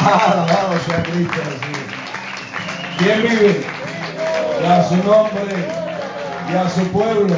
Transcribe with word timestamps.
Alabado 0.00 0.78
sea 0.86 1.02
Cristo 1.02 1.34
Jesús. 1.44 1.80
¿Quién 2.98 3.22
vive? 3.22 3.64
Y 4.62 4.66
a 4.66 4.82
su 4.88 4.96
nombre 4.96 5.68
y 6.50 6.56
a 6.56 6.68
su 6.68 6.88
pueblo. 6.88 7.36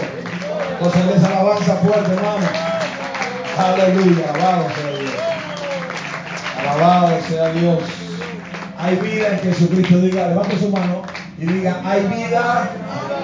Entonces 0.72 1.06
les 1.06 1.25
alabanza 1.25 1.77
fuerte, 1.77 2.12
hermano. 2.12 2.46
Aleluya, 3.59 4.25
alabado 4.33 4.69
sea 4.75 4.98
Dios. 4.98 5.12
Alabado 6.61 7.19
sea 7.29 7.48
Dios. 7.53 7.79
Hay 8.79 8.97
vida 8.97 9.29
en 9.29 9.38
Jesucristo. 9.40 9.99
Diga, 9.99 10.29
levante 10.29 10.58
su 10.58 10.69
mano 10.69 11.03
y 11.38 11.47
diga, 11.47 11.81
hay 11.85 12.03
vida 12.03 12.71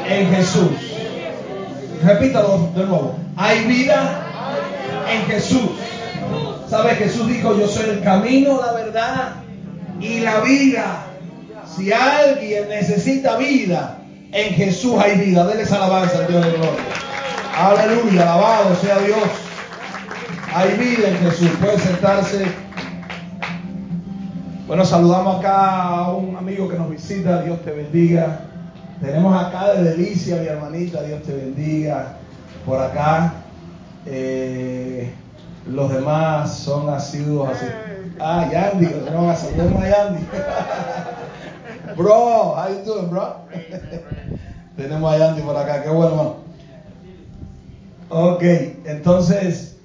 en 0.08 0.34
Jesús. 0.34 0.70
Repítalo 2.04 2.70
de 2.74 2.84
nuevo. 2.84 3.18
Hay 3.36 3.64
vida 3.66 4.20
en 5.10 5.26
Jesús. 5.26 5.70
¿Sabe? 6.68 6.94
Jesús 6.96 7.26
dijo, 7.28 7.58
yo 7.58 7.66
soy 7.66 7.90
el 7.90 8.02
camino, 8.02 8.60
la 8.60 8.72
verdad 8.72 9.32
y 10.00 10.20
la 10.20 10.40
vida. 10.40 11.04
Si 11.66 11.92
alguien 11.92 12.68
necesita 12.68 13.36
vida, 13.36 13.98
en 14.32 14.54
Jesús 14.54 14.94
hay 14.98 15.18
vida. 15.18 15.46
Denles 15.46 15.72
alabanza 15.72 16.18
al 16.18 16.28
Dios 16.28 16.44
de 16.44 16.52
gloria. 16.52 16.84
Aleluya, 17.56 18.22
alabado 18.22 18.74
sea 18.76 18.98
Dios. 18.98 19.18
Hay 20.54 20.76
vida 20.76 21.08
en 21.08 21.18
Jesús. 21.18 21.50
Puede 21.60 21.78
sentarse. 21.78 22.46
Bueno, 24.66 24.84
saludamos 24.84 25.38
acá 25.38 25.80
a 25.80 26.12
un 26.12 26.36
amigo 26.36 26.68
que 26.68 26.76
nos 26.76 26.90
visita. 26.90 27.42
Dios 27.42 27.62
te 27.64 27.70
bendiga. 27.70 28.40
Tenemos 29.00 29.42
acá 29.42 29.72
de 29.74 29.90
delicia, 29.90 30.36
mi 30.36 30.46
hermanita. 30.46 31.02
Dios 31.02 31.22
te 31.22 31.32
bendiga. 31.32 32.16
Por 32.64 32.80
acá. 32.80 33.34
Eh, 34.06 35.10
los 35.68 35.92
demás 35.92 36.56
son 36.58 36.88
asiduos 36.88 37.50
así. 37.50 37.66
Ah, 38.20 38.48
Yandy, 38.50 38.86
no, 39.12 39.30
a 39.30 39.34
Yandy. 39.34 40.26
bro, 41.96 42.54
how 42.56 42.68
you 42.68 42.84
doing, 42.84 43.10
bro? 43.10 43.36
Tenemos 44.76 45.12
a 45.12 45.18
Yandy 45.18 45.42
por 45.42 45.56
acá, 45.56 45.82
qué 45.82 45.90
bueno. 45.90 46.36
Ok, 48.08 48.42
entonces 48.84 49.76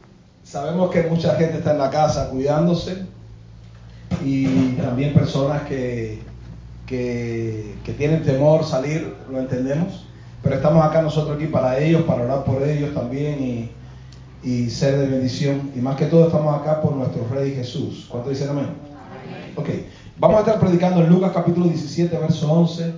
sabemos 0.44 0.92
que 0.92 1.04
mucha 1.04 1.36
gente 1.36 1.58
está 1.58 1.72
en 1.72 1.80
la 1.80 1.90
casa 1.90 2.30
cuidándose 2.30 3.06
y 4.24 4.74
también 4.74 5.14
personas 5.14 5.64
que, 5.64 6.22
que, 6.86 7.76
que 7.84 7.94
tienen 7.94 8.24
temor 8.24 8.64
salir, 8.64 9.16
lo 9.30 9.40
entendemos, 9.40 10.06
pero 10.42 10.56
estamos 10.56 10.86
acá 10.86 11.02
nosotros 11.02 11.36
aquí 11.36 11.48
para 11.48 11.78
ellos, 11.80 12.04
para 12.04 12.24
orar 12.24 12.44
por 12.46 12.64
ellos 12.64 12.94
también 12.94 13.44
y 13.44 13.72
y 14.44 14.70
ser 14.70 14.98
de 14.98 15.08
bendición. 15.08 15.72
Y 15.76 15.80
más 15.80 15.96
que 15.96 16.06
todo 16.06 16.28
estamos 16.28 16.60
acá 16.60 16.82
por 16.82 16.96
nuestro 16.96 17.28
Rey 17.30 17.56
Jesús. 17.56 18.08
¿Cuánto 18.10 18.30
dicen 18.30 18.50
amén? 18.50 18.68
Ok, 19.56 19.70
vamos 20.18 20.38
a 20.38 20.40
estar 20.42 20.60
predicando 20.60 21.02
en 21.02 21.10
Lucas 21.10 21.32
capítulo 21.34 21.68
17, 21.68 22.18
verso 22.18 22.52
11 22.52 22.94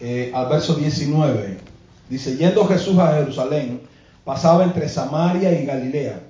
eh, 0.00 0.32
al 0.34 0.48
verso 0.48 0.74
19. 0.74 1.58
Dice, 2.08 2.36
yendo 2.36 2.66
Jesús 2.66 2.98
a 2.98 3.14
Jerusalén, 3.14 3.80
pasaba 4.24 4.64
entre 4.64 4.88
Samaria 4.88 5.52
y 5.60 5.66
Galilea. 5.66 6.20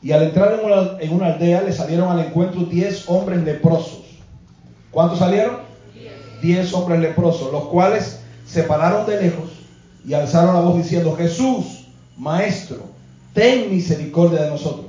Y 0.00 0.12
al 0.12 0.22
entrar 0.22 0.58
en 0.58 0.64
una, 0.64 1.00
en 1.00 1.12
una 1.12 1.26
aldea 1.26 1.62
le 1.62 1.72
salieron 1.72 2.10
al 2.10 2.24
encuentro 2.24 2.62
diez 2.62 3.08
hombres 3.08 3.42
leprosos. 3.42 4.04
¿Cuántos 4.90 5.18
salieron? 5.18 5.56
Diez 6.40 6.72
hombres 6.72 7.00
leprosos, 7.00 7.50
los 7.52 7.64
cuales 7.64 8.20
se 8.46 8.62
pararon 8.62 9.06
de 9.06 9.20
lejos 9.20 9.50
y 10.06 10.14
alzaron 10.14 10.54
la 10.54 10.60
voz 10.60 10.76
diciendo, 10.76 11.16
Jesús, 11.16 11.85
Maestro, 12.16 12.78
ten 13.32 13.70
misericordia 13.70 14.42
de 14.42 14.50
nosotros. 14.50 14.86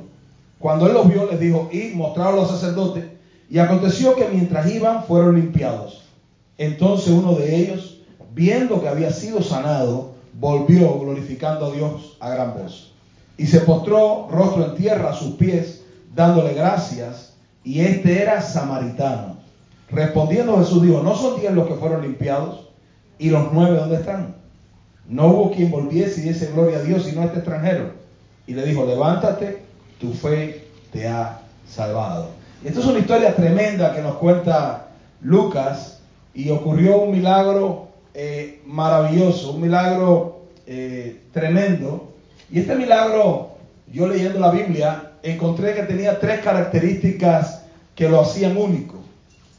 Cuando 0.59 0.87
él 0.87 0.93
los 0.93 1.07
vio, 1.07 1.29
les 1.29 1.39
dijo, 1.39 1.69
y 1.71 1.91
mostraron 1.95 2.33
a 2.33 2.37
los 2.37 2.49
sacerdotes, 2.49 3.05
y 3.49 3.59
aconteció 3.59 4.15
que 4.15 4.27
mientras 4.27 4.71
iban 4.71 5.03
fueron 5.03 5.35
limpiados. 5.35 6.03
Entonces 6.57 7.09
uno 7.09 7.33
de 7.35 7.55
ellos, 7.55 7.99
viendo 8.33 8.81
que 8.81 8.87
había 8.87 9.11
sido 9.11 9.41
sanado, 9.41 10.11
volvió 10.39 10.99
glorificando 10.99 11.67
a 11.67 11.71
Dios 11.71 12.17
a 12.19 12.29
gran 12.29 12.53
voz. 12.53 12.91
Y 13.37 13.45
se 13.45 13.59
postró 13.61 14.27
rostro 14.31 14.65
en 14.65 14.75
tierra 14.75 15.11
a 15.11 15.13
sus 15.15 15.35
pies, 15.35 15.83
dándole 16.15 16.53
gracias, 16.53 17.33
y 17.63 17.81
este 17.81 18.21
era 18.21 18.41
samaritano. 18.41 19.37
Respondiendo 19.89 20.57
Jesús 20.57 20.81
dijo, 20.81 21.01
¿no 21.01 21.15
son 21.15 21.39
diez 21.39 21.53
los 21.53 21.67
que 21.67 21.75
fueron 21.75 22.01
limpiados? 22.01 22.67
¿Y 23.19 23.29
los 23.29 23.51
nueve 23.53 23.77
dónde 23.77 23.97
están? 23.97 24.36
No 25.07 25.27
hubo 25.27 25.51
quien 25.51 25.71
volviese 25.71 26.21
y 26.21 26.23
diese 26.29 26.51
gloria 26.51 26.79
a 26.79 26.83
Dios, 26.83 27.05
sino 27.05 27.23
este 27.23 27.37
extranjero. 27.37 27.91
Y 28.45 28.53
le 28.53 28.65
dijo, 28.65 28.85
levántate, 28.85 29.59
tu 29.99 30.13
fe 30.13 30.67
te 30.91 31.07
ha 31.07 31.41
salvado. 31.67 32.29
Y 32.63 32.67
esto 32.67 32.79
es 32.79 32.85
una 32.85 32.99
historia 32.99 33.35
tremenda 33.35 33.93
que 33.93 34.01
nos 34.01 34.15
cuenta 34.15 34.87
Lucas 35.21 35.99
y 36.33 36.49
ocurrió 36.49 36.99
un 37.01 37.11
milagro 37.11 37.87
eh, 38.13 38.61
maravilloso, 38.65 39.51
un 39.51 39.61
milagro 39.61 40.41
eh, 40.65 41.21
tremendo. 41.31 42.13
Y 42.49 42.59
este 42.59 42.75
milagro, 42.75 43.57
yo 43.91 44.07
leyendo 44.07 44.39
la 44.39 44.51
Biblia, 44.51 45.11
encontré 45.23 45.73
que 45.73 45.83
tenía 45.83 46.19
tres 46.19 46.41
características 46.41 47.63
que 47.95 48.09
lo 48.09 48.21
hacían 48.21 48.57
único. 48.57 48.95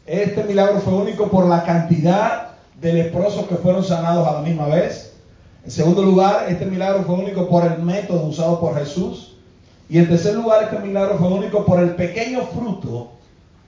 Este 0.06 0.42
milagro 0.44 0.80
fue 0.80 0.94
único 0.94 1.28
por 1.28 1.47
la 1.47 1.65
cantidad 1.65 2.48
de 2.80 2.92
leprosos 2.92 3.47
que 3.47 3.56
fueron 3.56 3.84
sanados 3.84 4.26
a 4.26 4.34
la 4.34 4.41
misma 4.41 4.66
vez. 4.66 5.08
En 5.69 5.73
segundo 5.73 6.03
lugar, 6.03 6.47
este 6.49 6.65
milagro 6.65 7.03
fue 7.03 7.17
único 7.17 7.47
por 7.47 7.62
el 7.62 7.83
método 7.83 8.25
usado 8.25 8.59
por 8.59 8.75
Jesús. 8.79 9.37
Y 9.91 9.99
en 9.99 10.09
tercer 10.09 10.34
lugar, 10.34 10.62
este 10.62 10.79
milagro 10.79 11.19
fue 11.19 11.29
único 11.29 11.62
por 11.67 11.79
el 11.81 11.91
pequeño 11.91 12.41
fruto 12.47 13.11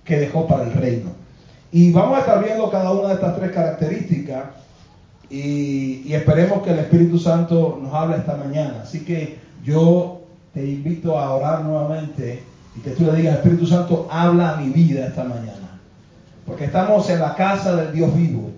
que 0.02 0.18
dejó 0.18 0.46
para 0.46 0.62
el 0.62 0.72
reino. 0.72 1.10
Y 1.70 1.92
vamos 1.92 2.16
a 2.16 2.20
estar 2.20 2.42
viendo 2.42 2.70
cada 2.70 2.90
una 2.92 3.08
de 3.08 3.14
estas 3.16 3.36
tres 3.36 3.52
características 3.52 4.44
y, 5.28 6.10
esperemos 6.14 6.62
que 6.62 6.70
el 6.70 6.78
Espíritu 6.78 7.18
Santo 7.18 7.78
nos 7.82 7.92
hable 7.92 8.16
esta 8.16 8.34
mañana. 8.34 8.80
Así 8.82 9.04
que 9.04 9.38
yo 9.62 10.22
te 10.54 10.64
invito 10.64 11.18
a 11.18 11.34
orar 11.34 11.64
nuevamente 11.66 12.42
y 12.78 12.80
que 12.80 12.92
tú 12.92 13.04
le 13.04 13.12
digas, 13.16 13.34
Espíritu 13.34 13.66
Santo, 13.66 14.08
habla 14.10 14.52
a 14.52 14.56
mi 14.56 14.70
vida 14.70 15.06
esta 15.06 15.24
mañana. 15.24 15.78
Porque 16.46 16.64
estamos 16.64 17.10
en 17.10 17.20
la 17.20 17.34
casa 17.34 17.76
del 17.76 17.92
Dios 17.92 18.16
vivo. 18.16 18.52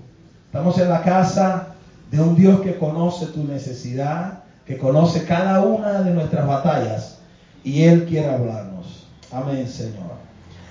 Estamos 0.46 0.78
en 0.78 0.88
la 0.88 1.02
casa 1.02 1.71
de 2.12 2.20
un 2.20 2.36
Dios 2.36 2.60
que 2.60 2.76
conoce 2.76 3.26
tu 3.26 3.42
necesidad, 3.42 4.44
que 4.66 4.76
conoce 4.76 5.24
cada 5.24 5.60
una 5.62 6.02
de 6.02 6.12
nuestras 6.12 6.46
batallas 6.46 7.18
y 7.64 7.84
Él 7.84 8.04
quiere 8.04 8.28
hablarnos. 8.28 9.06
Amén, 9.32 9.66
Señor. 9.66 10.12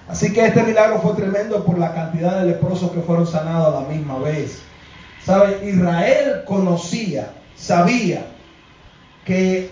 Así 0.07 0.31
que 0.31 0.45
este 0.45 0.61
milagro 0.61 0.99
fue 0.99 1.13
tremendo 1.15 1.65
por 1.65 1.79
la 1.79 1.93
cantidad 1.93 2.41
de 2.41 2.47
leprosos 2.47 2.91
que 2.91 3.01
fueron 3.01 3.25
sanados 3.25 3.75
a 3.75 3.81
la 3.81 3.87
misma 3.87 4.19
vez. 4.19 4.61
¿Sabe? 5.25 5.67
Israel 5.67 6.43
conocía, 6.45 7.31
sabía 7.55 8.25
que 9.25 9.71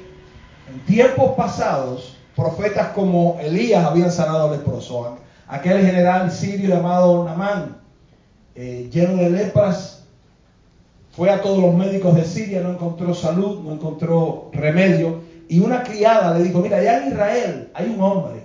en 0.71 0.79
tiempos 0.85 1.35
pasados 1.35 2.17
profetas 2.35 2.89
como 2.89 3.37
Elías 3.41 3.85
habían 3.85 4.11
sanado 4.11 4.51
leprosos. 4.51 5.19
Aquel 5.47 5.85
general 5.85 6.31
sirio 6.31 6.69
llamado 6.69 7.25
Namán, 7.25 7.77
eh, 8.55 8.89
lleno 8.91 9.17
de 9.17 9.29
lepras, 9.29 9.98
fue 11.11 11.29
a 11.29 11.41
todos 11.41 11.59
los 11.59 11.73
médicos 11.73 12.15
de 12.15 12.25
Siria, 12.25 12.61
no 12.61 12.71
encontró 12.71 13.13
salud, 13.13 13.61
no 13.61 13.73
encontró 13.73 14.49
remedio. 14.53 15.21
Y 15.47 15.59
una 15.59 15.83
criada 15.83 16.37
le 16.37 16.43
dijo, 16.43 16.59
mira, 16.59 16.77
allá 16.77 17.03
en 17.03 17.11
Israel 17.11 17.71
hay 17.73 17.89
un 17.89 18.01
hombre, 18.01 18.43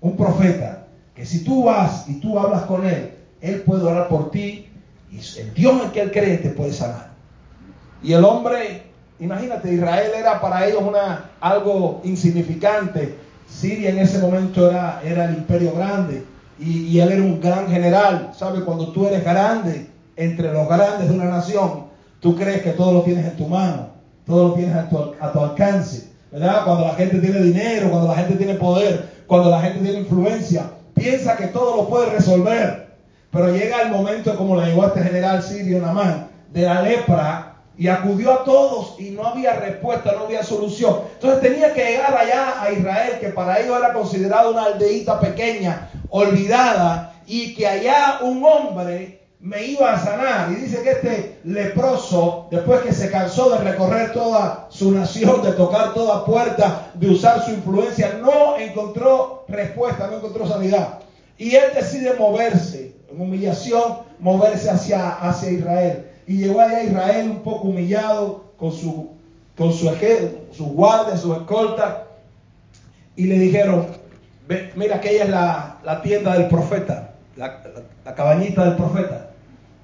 un 0.00 0.16
profeta, 0.16 0.86
que 1.14 1.24
si 1.24 1.44
tú 1.44 1.64
vas 1.64 2.08
y 2.08 2.14
tú 2.14 2.38
hablas 2.38 2.62
con 2.62 2.84
él, 2.84 3.12
él 3.40 3.62
puede 3.62 3.84
orar 3.84 4.08
por 4.08 4.30
ti 4.30 4.68
y 5.10 5.18
el 5.38 5.54
Dios 5.54 5.82
en 5.84 5.90
que 5.90 6.00
él 6.00 6.10
cree 6.10 6.38
te 6.38 6.50
puede 6.50 6.72
sanar. 6.72 7.10
Y 8.02 8.12
el 8.12 8.24
hombre, 8.24 8.82
imagínate, 9.20 9.72
Israel 9.72 10.10
era 10.16 10.40
para 10.40 10.66
ellos 10.66 10.82
una, 10.82 11.30
algo 11.40 12.00
insignificante. 12.02 13.14
Siria 13.46 13.90
en 13.90 13.98
ese 13.98 14.18
momento 14.18 14.68
era, 14.68 15.00
era 15.04 15.26
el 15.26 15.34
imperio 15.34 15.74
grande 15.74 16.24
y, 16.58 16.86
y 16.86 17.00
él 17.00 17.12
era 17.12 17.22
un 17.22 17.40
gran 17.40 17.68
general. 17.68 18.32
¿Sabes? 18.34 18.62
Cuando 18.62 18.90
tú 18.92 19.06
eres 19.06 19.22
grande 19.22 19.86
entre 20.16 20.52
los 20.52 20.66
grandes 20.68 21.08
de 21.08 21.14
una 21.14 21.26
nación, 21.26 21.91
tú 22.22 22.36
crees 22.36 22.62
que 22.62 22.70
todo 22.70 22.92
lo 22.92 23.02
tienes 23.02 23.26
en 23.26 23.36
tu 23.36 23.46
mano, 23.46 23.88
todo 24.24 24.48
lo 24.48 24.54
tienes 24.54 24.74
a 24.76 24.88
tu, 24.88 25.40
alcance. 25.40 26.10
¿Verdad? 26.30 26.64
Cuando 26.64 26.86
la 26.86 26.94
gente 26.94 27.18
tiene 27.18 27.40
dinero, 27.40 27.90
cuando 27.90 28.08
la 28.08 28.14
gente 28.14 28.36
tiene 28.36 28.54
poder, 28.54 29.10
cuando 29.26 29.50
la 29.50 29.60
gente 29.60 29.80
tiene 29.80 29.98
influencia, 29.98 30.70
piensa 30.94 31.36
que 31.36 31.48
todo 31.48 31.76
lo 31.76 31.88
puede 31.88 32.10
resolver. 32.10 32.86
Pero 33.30 33.52
llega 33.52 33.82
el 33.82 33.90
momento, 33.90 34.34
como 34.36 34.58
le 34.58 34.68
llegó 34.68 34.86
este 34.86 35.02
general 35.02 35.42
sirio 35.42 35.80
Namán, 35.80 36.28
de 36.50 36.62
la 36.62 36.80
lepra, 36.80 37.56
y 37.76 37.88
acudió 37.88 38.32
a 38.32 38.44
todos 38.44 38.94
y 38.98 39.10
no 39.10 39.26
había 39.26 39.54
respuesta, 39.54 40.12
no 40.12 40.24
había 40.24 40.42
solución. 40.42 41.00
Entonces 41.14 41.40
tenía 41.40 41.74
que 41.74 41.84
llegar 41.84 42.16
allá 42.16 42.62
a 42.62 42.70
Israel, 42.70 43.18
que 43.20 43.28
para 43.28 43.60
ellos 43.60 43.76
era 43.78 43.92
considerado 43.92 44.52
una 44.52 44.64
aldeíta 44.64 45.18
pequeña, 45.20 45.90
olvidada, 46.08 47.14
y 47.26 47.54
que 47.54 47.66
allá 47.66 48.18
un 48.22 48.42
hombre 48.44 49.21
me 49.42 49.64
iba 49.66 49.92
a 49.92 49.98
sanar. 49.98 50.52
Y 50.52 50.54
dice 50.54 50.82
que 50.82 50.90
este 50.92 51.38
leproso, 51.44 52.48
después 52.50 52.80
que 52.80 52.92
se 52.92 53.10
cansó 53.10 53.50
de 53.50 53.58
recorrer 53.58 54.12
toda 54.12 54.66
su 54.70 54.92
nación, 54.92 55.42
de 55.42 55.52
tocar 55.52 55.92
toda 55.92 56.24
puerta, 56.24 56.90
de 56.94 57.10
usar 57.10 57.44
su 57.44 57.50
influencia, 57.50 58.18
no 58.22 58.56
encontró 58.56 59.44
respuesta, 59.48 60.06
no 60.06 60.16
encontró 60.16 60.48
sanidad. 60.48 61.00
Y 61.36 61.56
él 61.56 61.72
decide 61.74 62.14
moverse, 62.14 62.94
en 63.10 63.20
humillación, 63.20 63.98
moverse 64.20 64.70
hacia, 64.70 65.10
hacia 65.16 65.50
Israel. 65.50 66.06
Y 66.26 66.38
llegó 66.38 66.60
allá 66.60 66.78
a 66.78 66.84
Israel 66.84 67.30
un 67.30 67.40
poco 67.40 67.68
humillado 67.68 68.44
con 68.56 68.70
su, 68.72 69.10
con 69.58 69.72
su, 69.72 69.90
su 70.52 70.66
guardia, 70.66 71.16
su 71.16 71.34
escolta. 71.34 72.06
Y 73.16 73.24
le 73.24 73.38
dijeron, 73.38 73.86
mira, 74.76 74.96
aquella 74.96 75.24
es 75.24 75.30
la, 75.30 76.00
tienda 76.02 76.34
del 76.34 76.48
profeta, 76.48 77.14
la, 77.36 77.60
cabañita 78.14 78.64
del 78.64 78.76
profeta. 78.76 79.31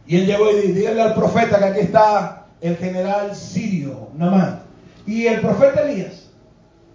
Y 0.08 0.16
él 0.16 0.26
llegó 0.26 0.50
y 0.50 0.62
dijo, 0.62 0.74
dígale 0.74 1.02
al 1.02 1.14
profeta 1.14 1.58
que 1.58 1.64
aquí 1.66 1.80
está 1.80 2.46
el 2.62 2.78
general 2.78 3.36
sirio, 3.36 4.08
Namán. 4.16 4.62
Y 5.06 5.26
el 5.26 5.42
profeta 5.42 5.82
Elías, 5.82 6.30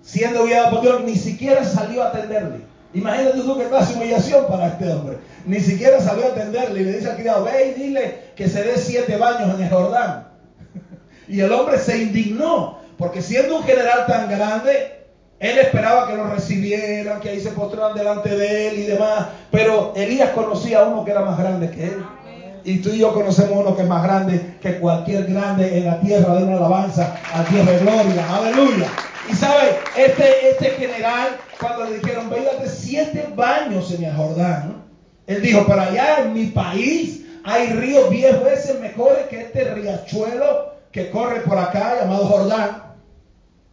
siendo 0.01 0.41
enviado 0.41 0.71
por 0.71 0.81
Dios, 0.81 1.03
ni 1.03 1.15
siquiera 1.15 1.63
salió 1.63 2.01
a 2.01 2.07
atenderle. 2.07 2.61
Imagínate 2.91 3.41
tú 3.41 3.57
qué 3.57 3.67
clase 3.67 3.93
de 3.93 3.99
humillación 3.99 4.47
para 4.47 4.67
este 4.69 4.91
hombre. 4.91 5.19
Ni 5.45 5.59
siquiera 5.59 5.99
salió 5.99 6.25
a 6.25 6.29
atenderle 6.29 6.81
y 6.81 6.85
le 6.85 6.93
dice 6.93 7.11
al 7.11 7.17
criado, 7.17 7.43
ve 7.43 7.67
y 7.67 7.79
dile 7.79 8.17
que 8.35 8.49
se 8.49 8.63
dé 8.63 8.77
siete 8.77 9.15
baños 9.15 9.53
en 9.53 9.63
el 9.63 9.69
Jordán. 9.69 10.29
y 11.27 11.39
el 11.39 11.51
hombre 11.51 11.77
se 11.77 11.99
indignó, 11.99 12.79
porque 12.97 13.21
siendo 13.21 13.57
un 13.57 13.63
general 13.63 14.07
tan 14.07 14.27
grande, 14.27 15.05
él 15.39 15.59
esperaba 15.59 16.07
que 16.07 16.17
lo 16.17 16.31
recibieran, 16.31 17.19
que 17.19 17.29
ahí 17.29 17.39
se 17.39 17.51
postraran 17.51 17.95
delante 17.95 18.35
de 18.35 18.69
él 18.69 18.79
y 18.79 18.83
demás. 18.85 19.27
Pero 19.51 19.93
Elías 19.95 20.31
conocía 20.31 20.79
a 20.79 20.85
uno 20.85 21.05
que 21.05 21.11
era 21.11 21.21
más 21.21 21.37
grande 21.37 21.69
que 21.69 21.83
él. 21.83 22.03
Y 22.63 22.77
tú 22.79 22.89
y 22.89 22.99
yo 22.99 23.13
conocemos 23.13 23.57
a 23.57 23.59
uno 23.59 23.75
que 23.75 23.81
es 23.81 23.87
más 23.87 24.03
grande 24.03 24.57
que 24.61 24.79
cualquier 24.79 25.25
grande 25.25 25.77
en 25.77 25.85
la 25.85 25.99
tierra. 25.99 26.35
De 26.35 26.43
una 26.43 26.57
alabanza 26.57 27.15
al 27.33 27.47
Dios 27.47 27.65
de 27.65 27.77
gloria. 27.79 28.35
Aleluya. 28.35 28.87
Y 29.29 29.35
sabe, 29.35 29.77
este, 29.97 30.49
este 30.49 30.69
general, 30.71 31.37
cuando 31.59 31.85
le 31.85 31.99
dijeron, 31.99 32.29
de 32.29 32.69
siete 32.69 33.27
baños 33.35 33.91
en 33.91 34.03
el 34.03 34.15
Jordán, 34.15 34.83
él 35.27 35.41
dijo, 35.41 35.65
para 35.65 35.83
allá 35.83 36.21
en 36.21 36.33
mi 36.33 36.47
país 36.47 37.25
hay 37.45 37.67
ríos 37.67 38.09
diez 38.09 38.41
veces 38.43 38.79
mejores 38.79 39.27
que 39.27 39.41
este 39.41 39.73
riachuelo 39.73 40.73
que 40.91 41.09
corre 41.09 41.41
por 41.41 41.57
acá 41.57 41.95
llamado 42.01 42.25
Jordán 42.25 42.83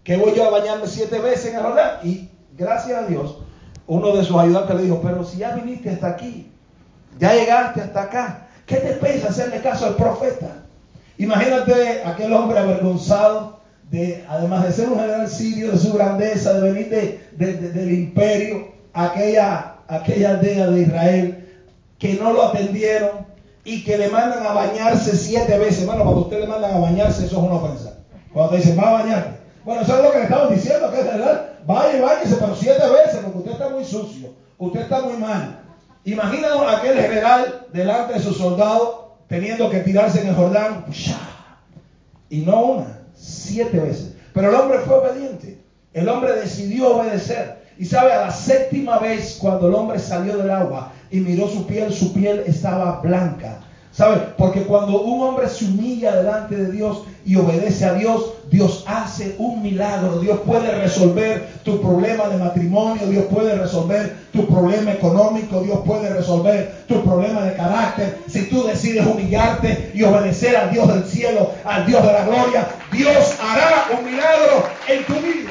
que 0.04 0.16
voy 0.16 0.34
yo 0.34 0.46
a 0.46 0.50
bañarme 0.50 0.86
siete 0.86 1.18
veces 1.18 1.46
en 1.46 1.56
el 1.56 1.62
Jordán. 1.62 1.98
Y 2.02 2.28
gracias 2.56 2.98
a 2.98 3.06
Dios, 3.06 3.38
uno 3.86 4.16
de 4.16 4.24
sus 4.24 4.36
ayudantes 4.36 4.76
le 4.76 4.82
dijo, 4.82 5.00
pero 5.02 5.24
si 5.24 5.38
ya 5.38 5.54
viniste 5.54 5.90
hasta 5.90 6.08
aquí, 6.08 6.50
ya 7.18 7.34
llegaste 7.34 7.80
hasta 7.80 8.02
acá, 8.02 8.48
¿qué 8.48 8.48
te 8.48 8.48
pesa 8.48 8.49
hacerle 9.40 9.62
caso 9.62 9.86
al 9.86 9.96
profeta? 9.96 10.64
Imagínate 11.18 12.02
aquel 12.04 12.32
hombre 12.32 12.58
avergonzado, 12.58 13.60
de, 13.90 14.24
además 14.28 14.64
de 14.64 14.72
ser 14.72 14.88
un 14.88 14.98
general 14.98 15.28
sirio, 15.28 15.72
de 15.72 15.78
su 15.78 15.92
grandeza, 15.92 16.54
de 16.54 16.72
venir 16.72 17.20
del 17.36 17.92
imperio, 17.92 18.68
aquella, 18.92 19.76
aquella 19.88 20.30
aldea 20.30 20.68
de 20.68 20.82
Israel, 20.82 21.48
que 21.98 22.14
no 22.14 22.32
lo 22.32 22.46
atendieron 22.46 23.26
y 23.64 23.84
que 23.84 23.98
le 23.98 24.08
mandan 24.08 24.46
a 24.46 24.52
bañarse 24.52 25.16
siete 25.16 25.58
veces. 25.58 25.84
Bueno, 25.86 26.04
cuando 26.04 26.22
usted 26.22 26.40
le 26.40 26.46
mandan 26.46 26.74
a 26.74 26.78
bañarse, 26.78 27.26
eso 27.26 27.36
es 27.36 27.42
una 27.42 27.56
ofensa. 27.56 27.98
Cuando 28.32 28.52
te 28.52 28.56
dicen, 28.58 28.78
va 28.78 28.88
a 28.88 29.02
bañarte. 29.02 29.40
Bueno, 29.64 29.82
eso 29.82 29.96
es 29.98 30.04
lo 30.04 30.12
que 30.12 30.18
le 30.18 30.24
estamos 30.24 30.50
diciendo, 30.50 30.90
que 30.90 31.00
es 31.00 31.04
verdad. 31.04 31.46
Vaya 31.66 31.98
y 31.98 32.00
váyase, 32.00 32.36
pero 32.36 32.56
siete 32.56 32.82
veces, 32.88 33.20
porque 33.22 33.38
usted 33.38 33.52
está 33.52 33.68
muy 33.68 33.84
sucio, 33.84 34.30
usted 34.56 34.80
está 34.80 35.02
muy 35.02 35.18
mal. 35.18 35.60
Imagina 36.04 36.48
aquel 36.70 36.98
general 36.98 37.66
delante 37.72 38.14
de 38.14 38.20
sus 38.20 38.38
soldados 38.38 38.99
teniendo 39.30 39.70
que 39.70 39.78
tirarse 39.78 40.20
en 40.20 40.28
el 40.28 40.34
Jordán, 40.34 40.84
y 42.28 42.40
no 42.40 42.62
una, 42.62 42.98
siete 43.14 43.78
veces. 43.78 44.14
Pero 44.34 44.48
el 44.50 44.54
hombre 44.56 44.80
fue 44.80 44.96
obediente, 44.96 45.58
el 45.94 46.08
hombre 46.08 46.34
decidió 46.34 46.96
obedecer. 46.96 47.60
Y 47.78 47.86
sabe, 47.86 48.12
a 48.12 48.26
la 48.26 48.30
séptima 48.30 48.98
vez 48.98 49.38
cuando 49.40 49.68
el 49.68 49.74
hombre 49.74 49.98
salió 49.98 50.36
del 50.36 50.50
agua 50.50 50.92
y 51.10 51.20
miró 51.20 51.48
su 51.48 51.66
piel, 51.66 51.92
su 51.92 52.12
piel 52.12 52.42
estaba 52.46 53.00
blanca 53.00 53.60
¿Sabe? 53.92 54.18
Porque 54.38 54.62
cuando 54.62 55.00
un 55.00 55.20
hombre 55.20 55.48
se 55.48 55.64
humilla 55.64 56.14
delante 56.14 56.54
de 56.54 56.70
Dios 56.70 57.02
y 57.26 57.34
obedece 57.34 57.84
a 57.84 57.94
Dios, 57.94 58.34
Dios 58.48 58.84
hace 58.86 59.34
un 59.38 59.62
milagro. 59.62 60.20
Dios 60.20 60.38
puede 60.46 60.70
resolver 60.80 61.48
tu 61.64 61.80
problema 61.80 62.28
de 62.28 62.38
matrimonio, 62.38 63.06
Dios 63.06 63.24
puede 63.24 63.56
resolver 63.56 64.16
tu 64.32 64.46
problema 64.46 64.92
económico, 64.92 65.60
Dios 65.62 65.80
puede 65.84 66.08
resolver 66.10 66.84
tu 66.86 67.02
problema 67.02 67.42
de 67.42 67.54
carácter. 67.54 68.18
Si 68.28 68.42
tú 68.48 68.64
decides 68.64 69.04
humillarte 69.06 69.90
y 69.92 70.04
obedecer 70.04 70.56
al 70.56 70.70
Dios 70.70 70.86
del 70.86 71.04
cielo, 71.04 71.50
al 71.64 71.84
Dios 71.84 72.06
de 72.06 72.12
la 72.12 72.24
gloria, 72.24 72.68
Dios 72.92 73.36
hará 73.42 73.98
un 73.98 74.04
milagro 74.04 74.68
en 74.86 75.04
tu 75.04 75.14
vida. 75.14 75.50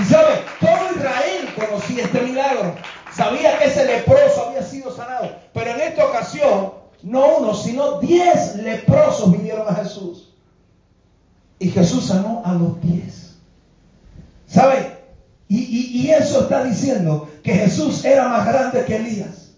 Y 0.00 0.04
sabe, 0.04 0.42
todo 0.60 0.96
Israel 0.96 1.48
conocía 1.56 2.04
este 2.04 2.20
milagro. 2.20 2.74
Sabía 3.20 3.58
que 3.58 3.66
ese 3.66 3.84
leproso 3.84 4.46
había 4.48 4.62
sido 4.62 4.96
sanado. 4.96 5.28
Pero 5.52 5.72
en 5.72 5.80
esta 5.82 6.06
ocasión, 6.06 6.72
no 7.02 7.36
uno, 7.36 7.54
sino 7.54 8.00
diez 8.00 8.56
leprosos 8.56 9.30
vinieron 9.30 9.68
a 9.68 9.74
Jesús. 9.74 10.32
Y 11.58 11.68
Jesús 11.68 12.06
sanó 12.06 12.40
a 12.46 12.54
los 12.54 12.80
diez. 12.80 13.34
¿Sabe? 14.46 14.96
Y, 15.48 15.58
y, 16.00 16.10
eso 16.10 16.44
está 16.44 16.64
diciendo 16.64 17.28
que 17.42 17.52
Jesús 17.52 18.06
era 18.06 18.26
más 18.26 18.46
grande 18.46 18.86
que 18.86 18.96
Elías. 18.96 19.50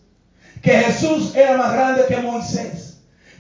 Que 0.61 0.73
Jesús 0.79 1.37
era 1.37 1.57
más 1.57 1.73
grande 1.73 2.03
que 2.09 2.17
Moisés. 2.17 2.82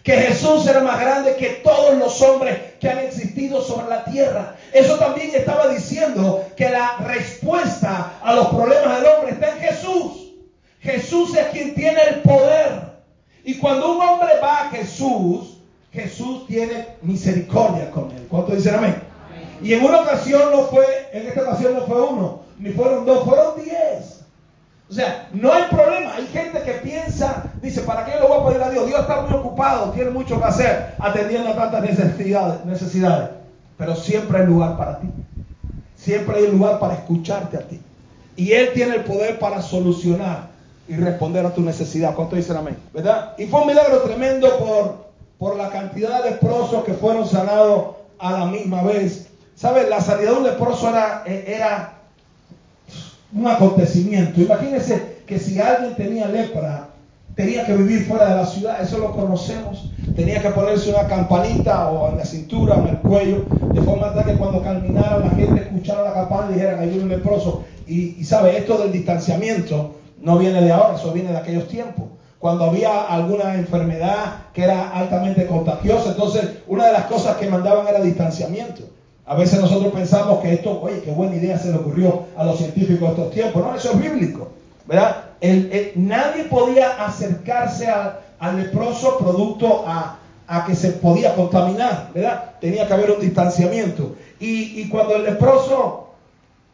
Que 0.02 0.12
Jesús 0.14 0.66
era 0.66 0.81
más 0.81 1.00
grande 1.00 1.37
que 1.37 1.60
todos 1.62 1.96
los 1.96 2.20
hombres 2.22 2.58
que 2.81 2.88
han 2.88 2.99
existido 2.99 3.62
sobre 3.62 3.88
la 3.88 4.04
tierra. 4.04 4.56
Eso 4.72 4.96
también 4.96 5.31
estaba 5.34 5.69
diciendo 5.69 6.44
que 6.56 6.69
la 6.69 6.96
respuesta 6.99 8.14
a 8.22 8.34
los 8.34 8.49
problemas 8.49 9.00
del 9.00 9.12
hombre 9.12 9.32
está 9.32 9.50
en 9.50 9.58
Jesús. 9.60 10.32
Jesús 10.81 11.37
es 11.37 11.46
quien 11.49 11.75
tiene 11.75 12.00
el 12.08 12.22
poder. 12.22 12.93
Y 13.44 13.54
cuando 13.58 13.93
un 13.93 14.00
hombre 14.00 14.31
va 14.43 14.62
a 14.62 14.70
Jesús, 14.70 15.58
Jesús 15.93 16.46
tiene 16.46 16.87
misericordia 17.02 17.90
con 17.90 18.10
él. 18.10 18.26
¿Cuánto 18.28 18.56
dicen 18.56 18.75
amén? 18.75 18.96
Y 19.62 19.75
en 19.75 19.84
una 19.84 20.00
ocasión 20.00 20.50
no 20.50 20.64
fue, 20.64 20.84
en 21.12 21.28
esta 21.28 21.43
ocasión 21.43 21.75
no 21.75 21.82
fue 21.82 22.00
uno, 22.00 22.40
ni 22.58 22.70
fueron 22.70 23.05
dos, 23.05 23.25
fueron 23.25 23.62
diez. 23.62 24.11
O 24.92 24.94
sea, 24.94 25.26
no 25.32 25.50
hay 25.50 25.62
problema. 25.70 26.14
Hay 26.16 26.26
gente 26.26 26.60
que 26.60 26.72
piensa, 26.72 27.44
dice, 27.62 27.80
¿para 27.80 28.04
qué 28.04 28.12
lo 28.20 28.28
voy 28.28 28.40
a 28.42 28.46
pedir 28.48 28.62
a 28.62 28.70
Dios? 28.70 28.86
Dios 28.86 29.00
está 29.00 29.22
muy 29.22 29.32
ocupado, 29.38 29.90
tiene 29.92 30.10
mucho 30.10 30.38
que 30.38 30.44
hacer, 30.44 30.94
atendiendo 30.98 31.48
a 31.48 31.56
tantas 31.56 31.80
necesidades. 31.80 32.62
necesidades. 32.66 33.30
Pero 33.78 33.96
siempre 33.96 34.40
hay 34.40 34.46
lugar 34.46 34.76
para 34.76 34.98
ti. 34.98 35.08
Siempre 35.96 36.36
hay 36.36 36.48
lugar 36.48 36.78
para 36.78 36.92
escucharte 36.92 37.56
a 37.56 37.66
ti. 37.66 37.80
Y 38.36 38.52
Él 38.52 38.72
tiene 38.74 38.96
el 38.96 39.04
poder 39.04 39.38
para 39.38 39.62
solucionar 39.62 40.48
y 40.86 40.96
responder 40.96 41.46
a 41.46 41.54
tu 41.54 41.62
necesidad. 41.62 42.14
¿Cuánto 42.14 42.36
dicen 42.36 42.58
amén? 42.58 42.76
¿Verdad? 42.93 43.32
Y 43.38 43.46
fue 43.46 43.62
un 43.62 43.69
milagro 43.69 44.02
tremendo 44.02 44.58
por, 44.58 45.06
por 45.38 45.56
la 45.56 45.70
cantidad 45.70 46.22
de 46.22 46.32
leprosos 46.32 46.84
que 46.84 46.93
fueron 46.93 47.26
sanados 47.26 47.94
a 48.19 48.32
la 48.32 48.44
misma 48.44 48.82
vez. 48.82 49.28
¿Sabes? 49.56 49.88
La 49.88 50.02
sanidad 50.02 50.32
de 50.32 50.36
un 50.36 50.44
leproso 50.44 50.90
era, 50.90 51.22
era 51.24 51.94
un 53.34 53.46
acontecimiento. 53.46 54.41
Imagínense 54.41 55.17
que 55.27 55.39
si 55.39 55.60
alguien 55.60 55.94
tenía 55.94 56.29
lepra, 56.29 56.89
tenía 57.34 57.65
que 57.65 57.77
vivir 57.77 58.06
fuera 58.06 58.29
de 58.29 58.36
la 58.36 58.46
ciudad, 58.46 58.82
eso 58.82 58.98
lo 58.98 59.12
conocemos. 59.12 59.91
Tenía 60.15 60.43
que 60.43 60.51
ponerse 60.51 60.91
una 60.91 61.06
campanita 61.06 61.89
o 61.89 62.10
en 62.10 62.19
la 62.19 62.24
cintura 62.24 62.74
o 62.74 62.82
en 62.82 62.89
el 62.89 62.98
cuello, 62.98 63.44
de 63.72 63.81
forma 63.81 64.12
tal 64.12 64.24
que 64.24 64.34
cuando 64.34 64.62
caminara 64.62 65.19
la 65.19 65.31
gente 65.31 65.62
escuchara 65.62 66.03
la 66.03 66.12
campana 66.12 66.51
y 66.51 66.55
dijera, 66.55 66.81
hay 66.81 66.98
un 66.98 67.08
leproso. 67.08 67.65
Y, 67.86 68.17
y 68.19 68.24
sabe, 68.24 68.58
esto 68.58 68.79
del 68.79 68.93
distanciamiento 68.93 69.94
no 70.20 70.39
viene 70.39 70.60
de 70.60 70.72
ahora, 70.72 70.96
eso 70.96 71.12
viene 71.12 71.31
de 71.31 71.39
aquellos 71.39 71.69
tiempos. 71.69 72.05
Cuando 72.39 72.65
había 72.65 73.05
alguna 73.05 73.55
enfermedad 73.55 74.48
que 74.53 74.65
era 74.65 74.91
altamente 74.91 75.46
contagiosa, 75.46 76.10
entonces 76.10 76.58
una 76.67 76.86
de 76.86 76.93
las 76.93 77.05
cosas 77.05 77.36
que 77.36 77.48
mandaban 77.48 77.86
era 77.86 78.01
distanciamiento. 78.01 78.82
A 79.32 79.34
veces 79.34 79.58
nosotros 79.58 79.94
pensamos 79.94 80.41
que 80.41 80.53
esto, 80.53 80.79
oye, 80.82 81.01
qué 81.01 81.10
buena 81.10 81.34
idea 81.34 81.58
se 81.58 81.70
le 81.70 81.79
ocurrió 81.79 82.24
a 82.36 82.44
los 82.44 82.58
científicos 82.58 83.01
de 83.01 83.06
estos 83.06 83.31
tiempos. 83.31 83.65
No, 83.65 83.74
eso 83.74 83.93
es 83.93 83.98
bíblico. 83.98 84.48
¿verdad? 84.86 85.24
nadie 85.94 86.44
podía 86.51 87.03
acercarse 87.03 87.89
al 88.39 88.56
leproso 88.58 89.17
producto 89.17 89.84
a, 89.86 90.19
que 90.67 90.74
se 90.74 90.91
podía 90.91 91.34
contaminar, 91.34 92.10
¿verdad? 92.15 92.56
Tenía 92.60 92.86
que 92.86 92.93
haber 92.93 93.12
un 93.12 93.20
distanciamiento. 93.20 94.17
Y, 94.39 94.82
y 94.82 94.91
cuando 94.91 95.17
el 95.17 95.24
leproso, 95.24 96.08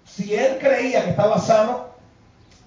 si 0.05 0.35
él 0.35 0.59
creía 0.59 1.05
que 1.05 1.11
estaba 1.11 1.39
sano, 1.39 1.83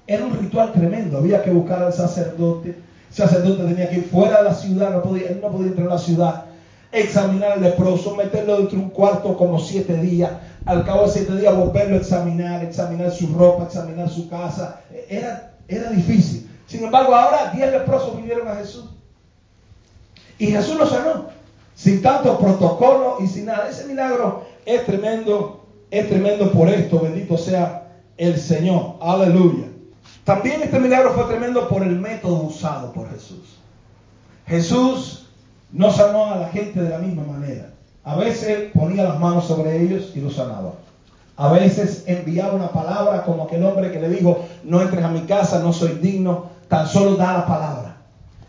era 0.08 0.24
un 0.24 0.40
ritual 0.40 0.72
tremendo. 0.72 1.18
Había 1.18 1.44
que 1.44 1.52
buscar 1.52 1.84
al 1.84 1.92
sacerdote. 1.92 2.70
El 2.70 3.14
sacerdote 3.14 3.66
tenía 3.66 3.90
que 3.90 3.98
ir 3.98 4.10
fuera 4.10 4.38
de 4.38 4.44
la 4.46 4.54
ciudad, 4.54 4.92
no 4.92 5.04
podía, 5.04 5.28
él 5.28 5.42
no 5.42 5.50
podía 5.50 5.68
entrar 5.68 5.88
a 5.88 5.96
la 5.96 6.00
ciudad. 6.00 6.46
Examinar 6.92 7.54
al 7.54 7.62
leproso, 7.62 8.16
meterlo 8.16 8.58
dentro 8.58 8.78
de 8.78 8.84
un 8.84 8.90
cuarto 8.90 9.38
como 9.38 9.60
siete 9.60 9.96
días. 9.98 10.32
Al 10.66 10.86
cabo 10.86 11.04
de 11.04 11.12
siete 11.12 11.36
días 11.38 11.56
volverlo 11.56 11.96
a 11.96 12.00
examinar, 12.00 12.64
examinar 12.64 13.12
su 13.12 13.34
ropa, 13.34 13.64
examinar 13.64 14.10
su 14.10 14.30
casa. 14.30 14.82
Era 15.10 15.52
era 15.72 15.90
difícil. 15.90 16.50
Sin 16.68 16.84
embargo, 16.84 17.16
ahora 17.16 17.52
diez 17.56 17.72
leprosos 17.72 18.18
vinieron 18.18 18.48
a 18.48 18.56
Jesús. 18.56 18.86
Y 20.38 20.48
Jesús 20.48 20.78
los 20.78 20.90
sanó. 20.90 21.28
Sin 21.76 22.02
tanto 22.02 22.38
protocolo 22.38 23.18
y 23.22 23.28
sin 23.28 23.46
nada. 23.46 23.70
Ese 23.70 23.86
milagro 23.86 24.46
es 24.66 24.86
tremendo. 24.86 25.66
Es 25.90 26.10
tremendo 26.10 26.52
por 26.52 26.70
esto. 26.70 27.00
Bendito 27.00 27.38
sea 27.38 27.90
el 28.18 28.38
Señor. 28.38 28.96
Aleluya. 29.02 29.66
También 30.26 30.62
este 30.62 30.80
milagro 30.80 31.14
fue 31.14 31.24
tremendo 31.26 31.68
por 31.68 31.84
el 31.84 31.98
método 31.98 32.44
usado 32.44 32.92
por 32.92 33.10
Jesús. 33.10 33.58
Jesús 34.46 35.21
no 35.72 35.92
sanó 35.92 36.34
a 36.34 36.38
la 36.38 36.50
gente 36.50 36.82
de 36.82 36.90
la 36.90 36.98
misma 36.98 37.24
manera. 37.24 37.70
A 38.04 38.16
veces 38.16 38.72
ponía 38.74 39.04
las 39.04 39.20
manos 39.20 39.46
sobre 39.46 39.82
ellos 39.82 40.12
y 40.16 40.22
los 40.22 40.36
sanaba. 40.36 40.74
A 41.38 41.52
veces 41.52 42.04
enviaba 42.08 42.54
una 42.54 42.72
palabra 42.72 43.24
como 43.24 43.44
aquel 43.44 43.64
hombre 43.64 43.92
que 43.92 44.00
le 44.00 44.10
dijo, 44.10 44.46
no 44.64 44.82
entres 44.82 45.04
a 45.04 45.10
mi 45.10 45.22
casa, 45.22 45.60
no 45.60 45.74
soy 45.74 45.94
digno, 46.02 46.50
tan 46.68 46.88
solo 46.88 47.16
da 47.16 47.34
la 47.34 47.46
palabra. 47.46 47.98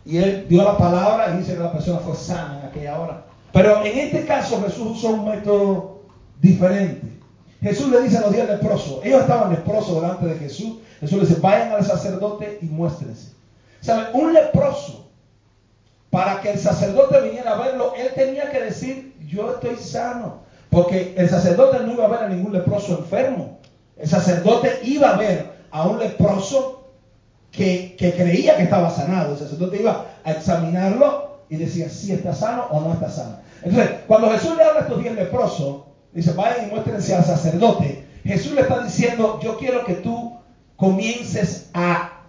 Y 0.05 0.19
él 0.19 0.47
dio 0.49 0.65
la 0.65 0.77
palabra 0.77 1.33
y 1.33 1.39
dice 1.39 1.55
que 1.55 1.61
la 1.61 1.73
persona 1.73 1.99
fue 2.01 2.17
sana 2.17 2.61
en 2.61 2.67
aquella 2.67 2.99
hora. 2.99 3.25
Pero 3.53 3.85
en 3.85 3.99
este 3.99 4.25
caso 4.25 4.63
Jesús 4.65 4.99
usó 4.99 5.11
un 5.11 5.25
método 5.27 6.03
diferente. 6.41 7.21
Jesús 7.61 7.89
le 7.91 8.03
dice 8.03 8.19
a 8.19 8.23
los 8.23 8.33
diez 8.33 8.49
leprosos, 8.49 9.05
ellos 9.05 9.21
estaban 9.21 9.51
leprosos 9.51 10.01
delante 10.01 10.27
de 10.27 10.39
Jesús. 10.39 10.79
Jesús 11.01 11.23
le 11.23 11.27
dice, 11.27 11.41
vayan 11.41 11.73
al 11.73 11.85
sacerdote 11.85 12.59
y 12.61 12.67
muéstrense. 12.67 13.33
¿Saben? 13.81 14.07
Un 14.15 14.33
leproso, 14.33 15.11
para 16.13 16.43
que 16.43 16.51
el 16.51 16.59
sacerdote 16.59 17.23
viniera 17.23 17.53
a 17.53 17.57
verlo, 17.57 17.95
él 17.97 18.11
tenía 18.15 18.51
que 18.51 18.61
decir, 18.61 19.17
yo 19.27 19.55
estoy 19.55 19.77
sano. 19.77 20.43
Porque 20.69 21.15
el 21.17 21.31
sacerdote 21.31 21.79
no 21.81 21.93
iba 21.93 22.05
a 22.05 22.09
ver 22.09 22.21
a 22.25 22.29
ningún 22.29 22.53
leproso 22.53 22.99
enfermo. 22.99 23.61
El 23.97 24.07
sacerdote 24.07 24.81
iba 24.83 25.09
a 25.09 25.17
ver 25.17 25.53
a 25.71 25.89
un 25.89 25.99
leproso 25.99 26.85
que, 27.51 27.97
creía 27.99 28.59
que 28.59 28.65
estaba 28.65 28.91
sanado. 28.91 29.33
El 29.33 29.39
sacerdote 29.39 29.81
iba 29.81 30.05
a 30.23 30.33
examinarlo 30.33 31.39
y 31.49 31.57
decía 31.57 31.89
si 31.89 32.13
está 32.13 32.35
sano 32.35 32.67
o 32.71 32.83
no 32.83 32.93
está 32.93 33.09
sano. 33.09 33.39
Entonces, 33.63 33.93
cuando 34.07 34.31
Jesús 34.33 34.55
le 34.55 34.65
habla 34.65 34.81
a 34.81 34.83
estos 34.83 35.01
diez 35.01 35.15
leprosos, 35.15 35.85
dice, 36.13 36.35
vayan 36.35 36.69
y 36.69 36.73
muéstrense 36.73 37.15
al 37.15 37.25
sacerdote. 37.25 38.05
Jesús 38.23 38.53
le 38.53 38.61
está 38.61 38.85
diciendo, 38.85 39.41
yo 39.43 39.57
quiero 39.57 39.87
que 39.87 39.95
tú 39.95 40.37
comiences 40.77 41.71
a 41.73 42.21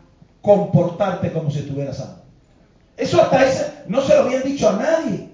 comportarte 0.42 1.34
como 1.34 1.52
si 1.52 1.60
estuvieras 1.60 1.98
sano. 1.98 2.23
Eso 2.98 3.22
hasta 3.22 3.46
ese 3.46 3.74
no 3.88 4.02
se 4.02 4.16
lo 4.16 4.24
habían 4.24 4.44
dicho 4.44 4.70
a 4.70 4.74
nadie. 4.74 5.30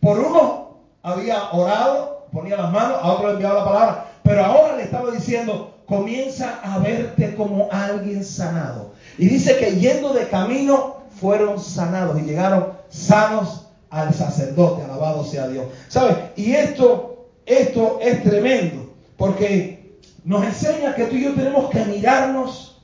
Por 0.00 0.18
uno 0.18 0.78
había 1.02 1.50
orado, 1.52 2.26
ponía 2.32 2.56
las 2.56 2.72
manos, 2.72 2.98
a 3.00 3.12
otro 3.12 3.28
le 3.28 3.32
enviaba 3.34 3.60
la 3.60 3.64
palabra, 3.64 4.06
pero 4.22 4.44
ahora 4.44 4.76
le 4.76 4.84
estaba 4.84 5.10
diciendo, 5.10 5.74
comienza 5.86 6.60
a 6.62 6.78
verte 6.78 7.34
como 7.34 7.68
alguien 7.70 8.24
sanado. 8.24 8.92
Y 9.18 9.28
dice 9.28 9.58
que 9.58 9.76
yendo 9.76 10.12
de 10.12 10.28
camino 10.28 10.96
fueron 11.20 11.58
sanados 11.58 12.18
y 12.20 12.24
llegaron 12.24 12.72
sanos 12.88 13.66
al 13.90 14.14
sacerdote, 14.14 14.82
alabado 14.82 15.24
sea 15.24 15.48
Dios. 15.48 15.66
¿Sabes? 15.88 16.16
Y 16.36 16.52
esto, 16.52 17.26
esto 17.46 17.98
es 18.00 18.22
tremendo, 18.22 18.90
porque 19.16 19.98
nos 20.24 20.44
enseña 20.44 20.94
que 20.94 21.04
tú 21.04 21.16
y 21.16 21.24
yo 21.24 21.34
tenemos 21.34 21.70
que 21.70 21.84
mirarnos 21.84 22.80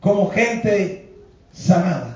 como 0.00 0.30
gente 0.30 1.08
sanada. 1.52 2.09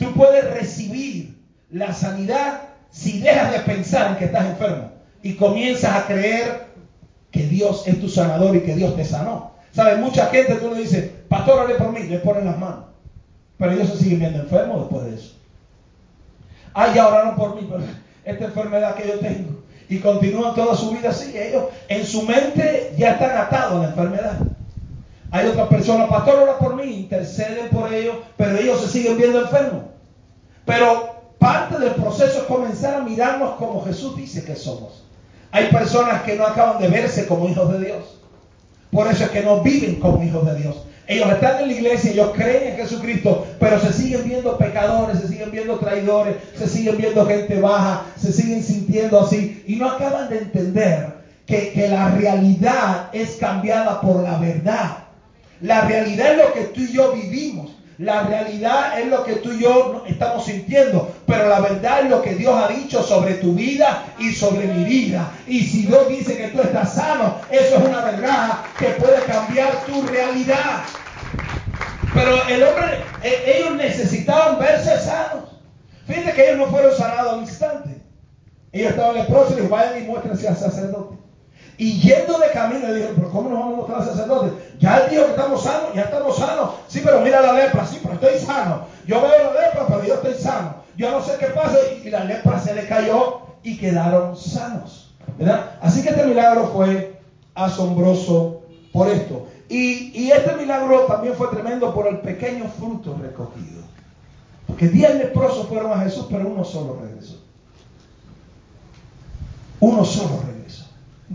Tú 0.00 0.14
puedes 0.14 0.54
recibir 0.54 1.36
la 1.70 1.92
sanidad 1.92 2.62
si 2.90 3.20
dejas 3.20 3.52
de 3.52 3.60
pensar 3.60 4.12
en 4.12 4.16
que 4.16 4.24
estás 4.24 4.46
enfermo 4.46 4.92
y 5.22 5.34
comienzas 5.34 5.94
a 5.94 6.06
creer 6.06 6.68
que 7.30 7.42
Dios 7.46 7.86
es 7.86 8.00
tu 8.00 8.08
sanador 8.08 8.56
y 8.56 8.62
que 8.62 8.74
Dios 8.74 8.96
te 8.96 9.04
sanó. 9.04 9.52
¿Sabes? 9.72 9.98
Mucha 9.98 10.26
gente 10.28 10.54
tú 10.54 10.70
le 10.70 10.80
dices, 10.80 11.10
pastor, 11.28 11.64
ore 11.64 11.74
por 11.74 11.92
mí, 11.92 12.04
le 12.04 12.18
ponen 12.18 12.46
las 12.46 12.58
manos. 12.58 12.86
Pero 13.58 13.72
ellos 13.72 13.90
se 13.90 13.98
siguen 13.98 14.20
viendo 14.20 14.40
enfermos 14.40 14.80
después 14.80 15.04
de 15.04 15.14
eso. 15.16 15.34
Ah, 16.72 16.94
ya 16.94 17.06
oraron 17.06 17.36
por 17.36 17.56
mí, 17.56 17.68
pero 17.70 17.84
esta 18.24 18.44
enfermedad 18.46 18.94
que 18.94 19.06
yo 19.06 19.18
tengo. 19.18 19.62
Y 19.90 19.98
continúan 19.98 20.54
toda 20.54 20.74
su 20.76 20.92
vida 20.92 21.10
así. 21.10 21.36
Ellos 21.36 21.64
en 21.88 22.06
su 22.06 22.22
mente 22.22 22.94
ya 22.96 23.12
están 23.12 23.36
atados 23.36 23.74
a 23.74 23.82
la 23.82 23.88
enfermedad. 23.88 24.38
Hay 25.30 25.46
otras 25.46 25.68
personas, 25.68 26.08
pastor, 26.08 26.40
ora 26.42 26.58
por 26.58 26.74
mí, 26.74 27.00
interceden 27.00 27.68
por 27.68 27.92
ellos, 27.92 28.16
pero 28.38 28.56
ellos 28.56 28.80
se 28.80 28.88
siguen 28.88 29.18
viendo 29.18 29.42
enfermos. 29.42 29.89
Pero 30.70 31.16
parte 31.40 31.80
del 31.80 31.94
proceso 31.94 32.38
es 32.38 32.44
comenzar 32.44 32.94
a 32.94 33.00
mirarnos 33.00 33.56
como 33.56 33.84
Jesús 33.84 34.16
dice 34.16 34.44
que 34.44 34.54
somos. 34.54 35.02
Hay 35.50 35.66
personas 35.66 36.22
que 36.22 36.36
no 36.36 36.46
acaban 36.46 36.80
de 36.80 36.86
verse 36.86 37.26
como 37.26 37.48
hijos 37.48 37.72
de 37.72 37.86
Dios. 37.86 38.20
Por 38.92 39.08
eso 39.08 39.24
es 39.24 39.30
que 39.30 39.42
no 39.42 39.62
viven 39.62 39.96
como 39.96 40.22
hijos 40.22 40.46
de 40.46 40.54
Dios. 40.54 40.76
Ellos 41.08 41.28
están 41.28 41.62
en 41.62 41.66
la 41.66 41.72
iglesia, 41.72 42.12
ellos 42.12 42.30
creen 42.36 42.68
en 42.68 42.76
Jesucristo, 42.76 43.48
pero 43.58 43.80
se 43.80 43.92
siguen 43.92 44.22
viendo 44.28 44.56
pecadores, 44.58 45.18
se 45.18 45.26
siguen 45.26 45.50
viendo 45.50 45.76
traidores, 45.80 46.36
se 46.56 46.68
siguen 46.68 46.98
viendo 46.98 47.26
gente 47.26 47.60
baja, 47.60 48.04
se 48.16 48.32
siguen 48.32 48.62
sintiendo 48.62 49.18
así 49.18 49.64
y 49.66 49.74
no 49.74 49.90
acaban 49.90 50.28
de 50.28 50.38
entender 50.38 51.14
que, 51.46 51.72
que 51.72 51.88
la 51.88 52.12
realidad 52.12 53.08
es 53.12 53.38
cambiada 53.40 54.00
por 54.00 54.22
la 54.22 54.38
verdad. 54.38 54.98
La 55.62 55.80
realidad 55.80 56.30
es 56.30 56.38
lo 56.38 56.52
que 56.52 56.60
tú 56.66 56.80
y 56.82 56.92
yo 56.92 57.10
vivimos. 57.10 57.79
La 58.00 58.22
realidad 58.22 58.98
es 58.98 59.08
lo 59.08 59.24
que 59.24 59.34
tú 59.34 59.52
y 59.52 59.60
yo 59.60 60.04
estamos 60.06 60.46
sintiendo, 60.46 61.12
pero 61.26 61.50
la 61.50 61.60
verdad 61.60 62.00
es 62.00 62.08
lo 62.08 62.22
que 62.22 62.34
Dios 62.34 62.54
ha 62.56 62.66
dicho 62.68 63.02
sobre 63.02 63.34
tu 63.34 63.52
vida 63.52 64.04
y 64.18 64.32
sobre 64.32 64.68
mi 64.68 64.84
vida. 64.84 65.30
Y 65.46 65.60
si 65.64 65.82
Dios 65.82 66.08
dice 66.08 66.34
que 66.34 66.48
tú 66.48 66.62
estás 66.62 66.94
sano, 66.94 67.36
eso 67.50 67.76
es 67.76 67.84
una 67.84 68.00
verdad 68.00 68.60
que 68.78 68.86
puede 68.92 69.20
cambiar 69.24 69.84
tu 69.84 70.00
realidad. 70.06 70.80
Pero 72.14 72.42
el 72.48 72.62
hombre, 72.62 73.04
e, 73.22 73.58
ellos 73.58 73.76
necesitaban 73.76 74.58
verse 74.58 74.98
sanos. 74.98 75.50
Fíjate 76.06 76.32
que 76.32 76.44
ellos 76.46 76.56
no 76.56 76.66
fueron 76.68 76.96
sanados 76.96 77.34
al 77.34 77.40
instante. 77.40 78.00
Ellos 78.72 78.92
estaban 78.92 79.16
leprosos 79.16 79.58
y 79.58 79.66
vayan 79.66 80.02
y 80.02 80.06
muéstrense 80.06 80.48
al 80.48 80.56
sacerdote. 80.56 81.19
Y 81.80 81.98
yendo 81.98 82.38
de 82.38 82.50
camino 82.50 82.88
le 82.88 82.94
dijeron, 82.94 83.16
pero 83.16 83.30
¿cómo 83.30 83.48
nos 83.48 83.58
vamos 83.58 83.72
a 83.72 83.76
mostrar 83.78 84.00
al 84.02 84.06
sacerdote? 84.06 84.52
Ya 84.80 84.98
él 84.98 85.10
dijo 85.12 85.24
que 85.24 85.30
estamos 85.30 85.62
sanos, 85.62 85.94
ya 85.94 86.02
estamos 86.02 86.36
sanos. 86.36 86.70
Sí, 86.88 87.00
pero 87.02 87.22
mira 87.22 87.40
la 87.40 87.54
lepra, 87.54 87.86
sí, 87.86 87.98
pero 88.02 88.16
estoy 88.16 88.38
sano. 88.38 88.82
Yo 89.06 89.22
veo 89.22 89.54
la 89.54 89.62
lepra, 89.62 89.86
pero 89.88 90.04
yo 90.04 90.14
estoy 90.16 90.34
sano. 90.34 90.74
Yo 90.98 91.10
no 91.10 91.22
sé 91.22 91.38
qué 91.40 91.46
pasa. 91.46 91.78
Y 92.04 92.10
la 92.10 92.24
lepra 92.24 92.60
se 92.60 92.74
le 92.74 92.86
cayó 92.86 93.40
y 93.62 93.78
quedaron 93.78 94.36
sanos. 94.36 95.14
¿verdad? 95.38 95.78
Así 95.80 96.02
que 96.02 96.10
este 96.10 96.26
milagro 96.26 96.70
fue 96.74 97.18
asombroso 97.54 98.60
por 98.92 99.08
esto. 99.08 99.46
Y, 99.70 100.12
y 100.12 100.32
este 100.32 100.54
milagro 100.56 101.06
también 101.06 101.32
fue 101.32 101.48
tremendo 101.48 101.94
por 101.94 102.08
el 102.08 102.18
pequeño 102.18 102.66
fruto 102.78 103.16
recogido. 103.18 103.80
Porque 104.66 104.86
diez 104.88 105.14
leprosos 105.14 105.66
fueron 105.66 105.98
a 105.98 106.02
Jesús, 106.02 106.26
pero 106.28 106.46
uno 106.46 106.62
solo 106.62 106.98
regresó. 107.00 107.42
Uno 109.80 110.04
solo 110.04 110.40
regresó. 110.46 110.59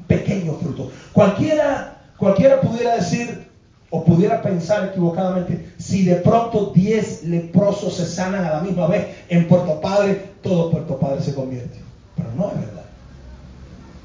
Pequeño 0.08 0.54
fruto. 0.54 0.92
Cualquiera, 1.14 1.98
cualquiera 2.18 2.62
pudiera 2.62 2.96
decir 2.96 3.46
o 3.90 4.04
pudiera 4.04 4.42
pensar 4.42 4.90
equivocadamente, 4.90 5.72
si 5.78 6.04
de 6.04 6.16
pronto 6.16 6.72
diez 6.76 7.24
leprosos 7.24 7.96
se 7.96 8.06
sanan 8.06 8.44
a 8.44 8.54
la 8.54 8.62
misma 8.62 8.88
vez 8.88 9.08
en 9.30 9.48
Puerto 9.48 9.80
Padre, 9.80 10.32
todo 10.42 10.72
Puerto 10.72 10.98
Padre 10.98 11.22
se 11.22 11.34
convierte. 11.34 11.80
Pero 12.16 12.30
no 12.36 12.48
es 12.50 12.60
verdad. 12.60 12.86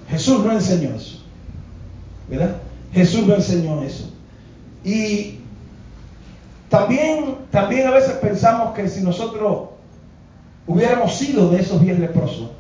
Jesús 0.09 0.45
no 0.45 0.53
enseñó 0.53 0.95
eso. 0.95 1.23
¿Verdad? 2.29 2.57
Jesús 2.93 3.27
no 3.27 3.35
enseñó 3.35 3.83
eso. 3.83 4.11
Y 4.85 5.41
también, 6.69 7.37
también 7.51 7.87
a 7.89 7.91
veces 7.91 8.13
pensamos 8.15 8.75
que 8.75 8.89
si 8.89 9.03
nosotros 9.03 9.71
hubiéramos 10.67 11.17
sido 11.17 11.51
de 11.51 11.61
esos 11.61 11.83
diez 11.83 11.99
leprosos, 11.99 12.51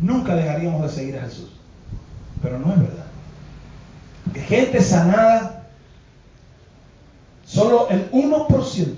nunca 0.00 0.36
dejaríamos 0.36 0.82
de 0.82 0.88
seguir 0.88 1.18
a 1.18 1.22
Jesús. 1.22 1.50
Pero 2.46 2.60
no 2.60 2.74
es 2.74 2.78
verdad. 2.78 3.06
Gente 4.46 4.80
sanada, 4.80 5.64
solo 7.44 7.88
el 7.90 8.08
1%, 8.12 8.94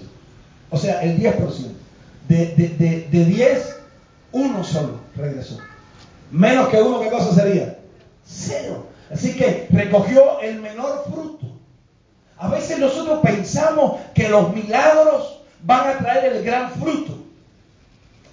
o 0.69 0.77
sea, 0.77 1.01
el 1.01 1.19
10%, 1.19 1.73
de, 2.29 2.47
de, 2.49 2.69
de, 2.69 3.09
de 3.11 3.25
10, 3.25 3.77
uno 4.33 4.63
solo 4.63 5.01
regresó. 5.17 5.57
Menos 6.31 6.69
que 6.69 6.83
uno, 6.83 7.01
¿qué 7.01 7.09
cosa 7.09 7.35
sería? 7.35 7.79
Cero. 8.27 8.85
Así 9.11 9.35
que 9.35 9.67
recogió 9.71 10.41
el 10.41 10.61
menor 10.61 11.05
fruto. 11.11 11.47
A 12.37 12.49
veces 12.49 12.79
nosotros 12.79 13.21
pensamos 13.23 13.99
que 14.15 14.29
los 14.29 14.55
milagros 14.55 15.41
van 15.63 15.89
a 15.89 15.99
traer 15.99 16.37
el 16.37 16.45
gran 16.45 16.71
fruto, 16.73 17.17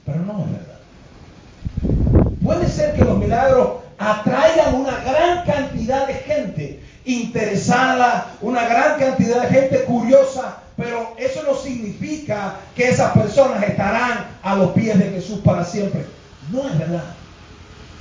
pero 0.05 0.19
no 0.19 0.43
es 0.43 0.51
verdad. 0.51 2.35
Puede 2.43 2.67
ser 2.67 2.95
que 2.95 3.05
los 3.05 3.17
milagros 3.17 3.84
atraigan 4.05 4.75
una 4.75 4.99
gran 4.99 5.45
cantidad 5.45 6.07
de 6.07 6.13
gente 6.13 6.83
interesada, 7.05 8.31
una 8.41 8.67
gran 8.67 8.99
cantidad 8.99 9.41
de 9.41 9.47
gente 9.47 9.83
curiosa, 9.85 10.57
pero 10.77 11.13
eso 11.17 11.41
no 11.43 11.55
significa 11.55 12.55
que 12.75 12.89
esas 12.89 13.13
personas 13.13 13.63
estarán 13.63 14.27
a 14.43 14.55
los 14.55 14.71
pies 14.71 14.97
de 14.99 15.09
Jesús 15.11 15.39
para 15.43 15.63
siempre. 15.63 16.05
No 16.51 16.67
es 16.67 16.77
verdad. 16.77 17.03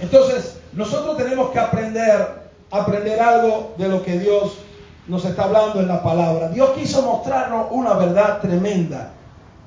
Entonces, 0.00 0.58
nosotros 0.72 1.16
tenemos 1.16 1.50
que 1.50 1.58
aprender, 1.58 2.28
aprender 2.70 3.20
algo 3.20 3.74
de 3.78 3.88
lo 3.88 4.02
que 4.02 4.18
Dios 4.18 4.58
nos 5.06 5.24
está 5.24 5.44
hablando 5.44 5.80
en 5.80 5.88
la 5.88 6.02
palabra. 6.02 6.48
Dios 6.48 6.70
quiso 6.70 7.02
mostrarnos 7.02 7.68
una 7.70 7.94
verdad 7.94 8.40
tremenda. 8.40 9.10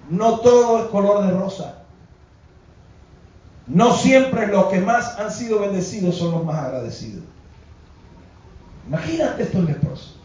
No 0.10 0.40
todo 0.40 0.80
es 0.80 0.86
color 0.86 1.26
de 1.26 1.32
rosa. 1.32 1.76
No 3.68 3.94
siempre 3.94 4.48
los 4.48 4.68
que 4.68 4.80
más 4.80 5.20
han 5.20 5.32
sido 5.32 5.60
bendecidos 5.60 6.18
son 6.18 6.32
los 6.32 6.46
más 6.46 6.58
agradecidos. 6.66 7.24
Imagínate 8.88 9.44
estos 9.44 9.66
leprosos. 9.66 10.18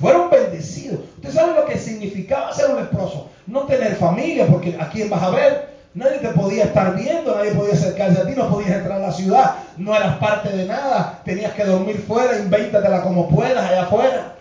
Fueron 0.00 0.30
bendecidos. 0.30 1.00
Usted 1.16 1.32
sabe 1.32 1.54
lo 1.54 1.66
que 1.66 1.76
significaba 1.76 2.52
ser 2.54 2.70
un 2.70 2.76
leproso. 2.76 3.28
No 3.46 3.64
tener 3.64 3.96
familia, 3.96 4.46
porque 4.46 4.76
a 4.80 4.88
quién 4.88 5.10
vas 5.10 5.22
a 5.22 5.30
ver. 5.30 5.70
Nadie 5.92 6.18
te 6.18 6.28
podía 6.28 6.64
estar 6.64 6.94
viendo, 6.94 7.34
nadie 7.34 7.50
podía 7.50 7.74
acercarse 7.74 8.20
a 8.20 8.26
ti, 8.26 8.32
no 8.36 8.48
podías 8.48 8.70
entrar 8.70 9.02
a 9.02 9.06
la 9.06 9.12
ciudad, 9.12 9.56
no 9.76 9.94
eras 9.94 10.18
parte 10.18 10.56
de 10.56 10.64
nada, 10.64 11.20
tenías 11.24 11.52
que 11.54 11.64
dormir 11.64 12.04
fuera, 12.06 12.38
invéntatela 12.38 13.02
como 13.02 13.28
puedas 13.28 13.68
allá 13.68 13.82
afuera, 13.82 14.36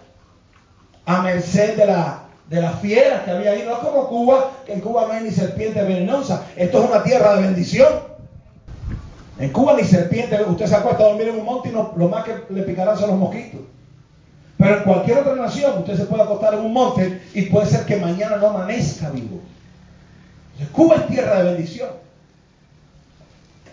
a 1.07 1.21
merced 1.23 1.75
de, 1.75 1.87
la, 1.87 2.19
de 2.49 2.61
las 2.61 2.79
fieras 2.81 3.23
que 3.23 3.31
había 3.31 3.51
ahí. 3.53 3.63
No 3.65 3.73
es 3.73 3.79
como 3.79 4.07
Cuba, 4.07 4.51
que 4.63 4.73
en 4.73 4.79
Cuba 4.79 5.07
no 5.07 5.13
hay 5.13 5.23
ni 5.23 5.31
serpiente 5.31 5.81
venenosa, 5.81 6.45
esto 6.55 6.83
es 6.83 6.89
una 6.91 7.01
tierra 7.01 7.35
de 7.35 7.41
bendición. 7.41 8.08
En 9.39 9.51
Cuba 9.51 9.73
ni 9.73 9.83
serpiente, 9.83 10.37
usted 10.43 10.65
se 10.65 10.75
acuesta 10.75 11.03
a 11.03 11.07
dormir 11.07 11.29
en 11.29 11.39
un 11.39 11.45
monte 11.45 11.69
y 11.69 11.71
no, 11.71 11.93
lo 11.95 12.09
más 12.09 12.25
que 12.25 12.53
le 12.53 12.63
picarán 12.63 12.97
son 12.97 13.11
los 13.11 13.19
mosquitos. 13.19 13.61
Pero 14.57 14.77
en 14.77 14.83
cualquier 14.83 15.19
otra 15.19 15.35
nación 15.35 15.79
usted 15.79 15.95
se 15.95 16.05
puede 16.05 16.23
acostar 16.23 16.53
en 16.53 16.59
un 16.59 16.73
monte 16.73 17.21
y 17.33 17.43
puede 17.43 17.65
ser 17.65 17.85
que 17.85 17.95
mañana 17.95 18.35
no 18.35 18.47
amanezca 18.47 19.09
vivo. 19.09 19.39
Cuba 20.73 20.95
es 20.95 21.07
tierra 21.07 21.41
de 21.41 21.53
bendición. 21.53 21.89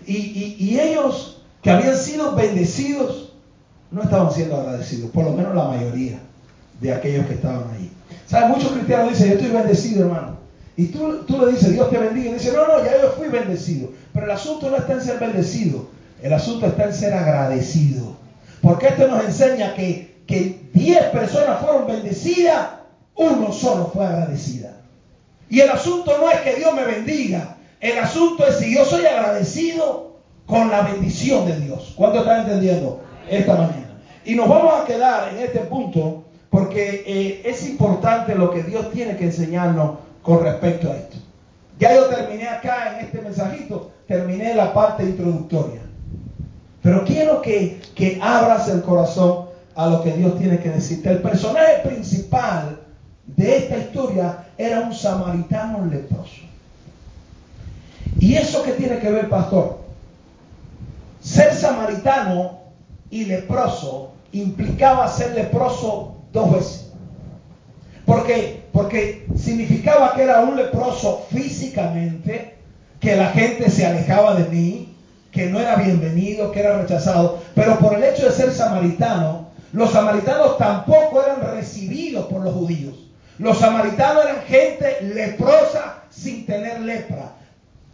Y, 0.06 0.78
ellos 0.78 1.38
que 1.60 1.70
habían 1.72 1.96
sido 1.96 2.36
bendecidos 2.36 3.32
no 3.90 4.02
estaban 4.02 4.30
siendo 4.30 4.56
agradecidos, 4.56 5.10
por 5.10 5.24
lo 5.24 5.32
menos 5.32 5.52
la 5.52 5.64
mayoría 5.64 6.20
de 6.80 6.92
aquellos 6.92 7.26
que 7.26 7.34
estaban 7.34 7.64
ahí. 7.74 7.90
¿Sabes? 8.26 8.50
Muchos 8.50 8.70
cristianos 8.70 9.10
dicen, 9.10 9.28
yo 9.30 9.34
estoy 9.34 9.50
bendecido, 9.50 10.04
hermano. 10.04 10.36
Y 10.76 10.86
tú, 10.86 11.24
tú 11.26 11.44
le 11.44 11.52
dices, 11.52 11.72
Dios 11.72 11.90
te 11.90 11.98
bendiga. 11.98 12.30
Y 12.30 12.34
dice, 12.34 12.52
no, 12.52 12.68
no, 12.68 12.84
ya 12.84 13.00
yo 13.02 13.10
fui 13.16 13.26
bendecido. 13.28 13.90
Pero 14.16 14.28
el 14.28 14.32
asunto 14.32 14.70
no 14.70 14.78
está 14.78 14.94
en 14.94 15.02
ser 15.02 15.18
bendecido. 15.18 15.88
El 16.22 16.32
asunto 16.32 16.64
está 16.64 16.84
en 16.84 16.94
ser 16.94 17.12
agradecido. 17.12 18.16
Porque 18.62 18.86
esto 18.86 19.06
nos 19.08 19.22
enseña 19.22 19.74
que, 19.74 20.22
que 20.26 20.58
10 20.72 21.04
personas 21.10 21.60
fueron 21.60 21.86
bendecidas, 21.86 22.66
uno 23.14 23.52
solo 23.52 23.90
fue 23.92 24.06
agradecida. 24.06 24.80
Y 25.50 25.60
el 25.60 25.68
asunto 25.68 26.16
no 26.18 26.30
es 26.30 26.40
que 26.40 26.54
Dios 26.54 26.72
me 26.74 26.84
bendiga, 26.84 27.58
el 27.78 27.98
asunto 27.98 28.46
es 28.46 28.56
si 28.56 28.74
yo 28.74 28.86
soy 28.86 29.04
agradecido 29.04 30.16
con 30.46 30.70
la 30.70 30.80
bendición 30.80 31.46
de 31.46 31.60
Dios. 31.60 31.92
¿Cuánto 31.94 32.20
están 32.20 32.40
entendiendo 32.40 33.02
esta 33.28 33.52
mañana? 33.52 34.00
Y 34.24 34.34
nos 34.34 34.48
vamos 34.48 34.80
a 34.80 34.86
quedar 34.86 35.34
en 35.34 35.40
este 35.40 35.58
punto 35.60 36.24
porque 36.48 37.04
eh, 37.06 37.42
es 37.44 37.68
importante 37.68 38.34
lo 38.34 38.50
que 38.50 38.62
Dios 38.62 38.90
tiene 38.92 39.18
que 39.18 39.24
enseñarnos 39.24 39.98
con 40.22 40.42
respecto 40.42 40.90
a 40.90 40.96
esto. 40.96 41.18
Ya 41.78 41.94
yo 41.94 42.06
terminé 42.06 42.48
acá 42.48 42.98
en 42.98 43.06
este 43.06 43.20
mensajito, 43.20 43.90
terminé 44.06 44.54
la 44.54 44.72
parte 44.72 45.04
introductoria. 45.04 45.80
Pero 46.82 47.04
quiero 47.04 47.42
que, 47.42 47.80
que 47.94 48.18
abras 48.22 48.68
el 48.68 48.82
corazón 48.82 49.46
a 49.74 49.88
lo 49.88 50.02
que 50.02 50.12
Dios 50.12 50.38
tiene 50.38 50.58
que 50.58 50.70
decirte. 50.70 51.10
El 51.10 51.22
personaje 51.22 51.80
principal 51.84 52.78
de 53.26 53.56
esta 53.56 53.76
historia 53.78 54.46
era 54.56 54.80
un 54.80 54.94
samaritano 54.94 55.84
leproso. 55.86 56.42
¿Y 58.18 58.34
eso 58.34 58.62
qué 58.62 58.72
tiene 58.72 58.98
que 58.98 59.10
ver, 59.10 59.28
pastor? 59.28 59.80
Ser 61.20 61.52
samaritano 61.52 62.60
y 63.10 63.24
leproso 63.24 64.12
implicaba 64.32 65.08
ser 65.08 65.34
leproso 65.34 66.16
dos 66.32 66.52
veces. 66.52 66.92
Porque, 68.04 68.65
porque 68.76 69.26
significaba 69.34 70.12
que 70.14 70.24
era 70.24 70.40
un 70.40 70.54
leproso 70.54 71.24
físicamente, 71.32 72.56
que 73.00 73.16
la 73.16 73.28
gente 73.28 73.70
se 73.70 73.86
alejaba 73.86 74.34
de 74.34 74.44
mí, 74.50 74.94
que 75.32 75.46
no 75.46 75.58
era 75.58 75.76
bienvenido, 75.76 76.52
que 76.52 76.60
era 76.60 76.76
rechazado. 76.76 77.38
Pero 77.54 77.78
por 77.78 77.94
el 77.94 78.04
hecho 78.04 78.26
de 78.26 78.32
ser 78.32 78.52
samaritano, 78.52 79.48
los 79.72 79.92
samaritanos 79.92 80.58
tampoco 80.58 81.22
eran 81.22 81.40
recibidos 81.54 82.26
por 82.26 82.42
los 82.42 82.52
judíos. 82.52 82.96
Los 83.38 83.60
samaritanos 83.60 84.24
eran 84.26 84.42
gente 84.42 84.98
leprosa 85.00 86.02
sin 86.10 86.44
tener 86.44 86.82
lepra. 86.82 87.32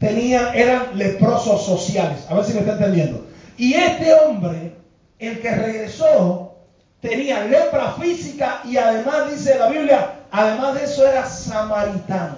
Eran 0.01 0.99
leprosos 0.99 1.65
sociales. 1.65 2.27
A 2.29 2.35
ver 2.35 2.45
si 2.45 2.55
me 2.55 2.61
está 2.61 2.73
entendiendo. 2.73 3.25
Y 3.57 3.75
este 3.75 4.13
hombre, 4.15 4.75
el 5.21 5.39
que 5.39 5.55
regresó, 5.55 6.57
tenía 7.01 7.45
lepra 7.45 7.93
física 8.01 8.63
y 8.65 8.79
además 8.79 9.31
dice 9.31 9.57
la 9.61 9.69
Biblia, 9.69 10.15
además 10.33 10.75
de 10.75 10.85
eso 10.85 11.07
era 11.07 11.27
samaritano. 11.27 12.37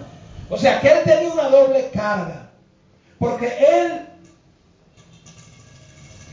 O 0.50 0.58
sea 0.58 0.80
que 0.80 0.88
él 0.88 1.04
tenía 1.04 1.32
una 1.32 1.48
doble 1.48 1.90
carga. 1.94 2.50
Porque 3.18 3.46
él 3.46 4.06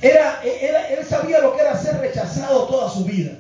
era, 0.01 0.41
él 0.43 1.05
sabía 1.05 1.39
lo 1.39 1.55
que 1.55 1.61
era 1.61 1.77
ser 1.77 1.99
rechazado 1.99 2.65
toda 2.65 2.89
su 2.89 3.05
vida. 3.05 3.31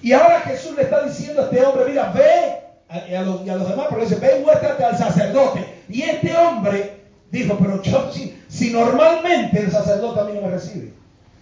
Y 0.00 0.12
ahora 0.12 0.40
Jesús 0.40 0.76
le 0.76 0.82
está 0.84 1.02
diciendo 1.02 1.42
a 1.42 1.44
este 1.46 1.62
hombre, 1.62 1.84
mira, 1.88 2.12
ve, 2.12 2.60
a, 2.88 3.22
los, 3.22 3.44
demás, 3.44 3.86
pero 3.88 3.98
le 3.98 4.06
dice, 4.06 4.20
ve 4.20 4.38
y 4.38 4.44
muéstrate 4.44 4.84
al 4.84 4.96
sacerdote. 4.96 5.82
Y 5.88 6.02
este 6.02 6.34
hombre 6.36 7.00
dijo, 7.30 7.58
pero 7.58 7.82
yo, 7.82 8.10
si 8.48 8.70
normalmente 8.70 9.60
el 9.60 9.72
sacerdote 9.72 10.20
a 10.20 10.24
mí 10.24 10.32
no 10.34 10.42
me 10.42 10.50
recibe, 10.50 10.92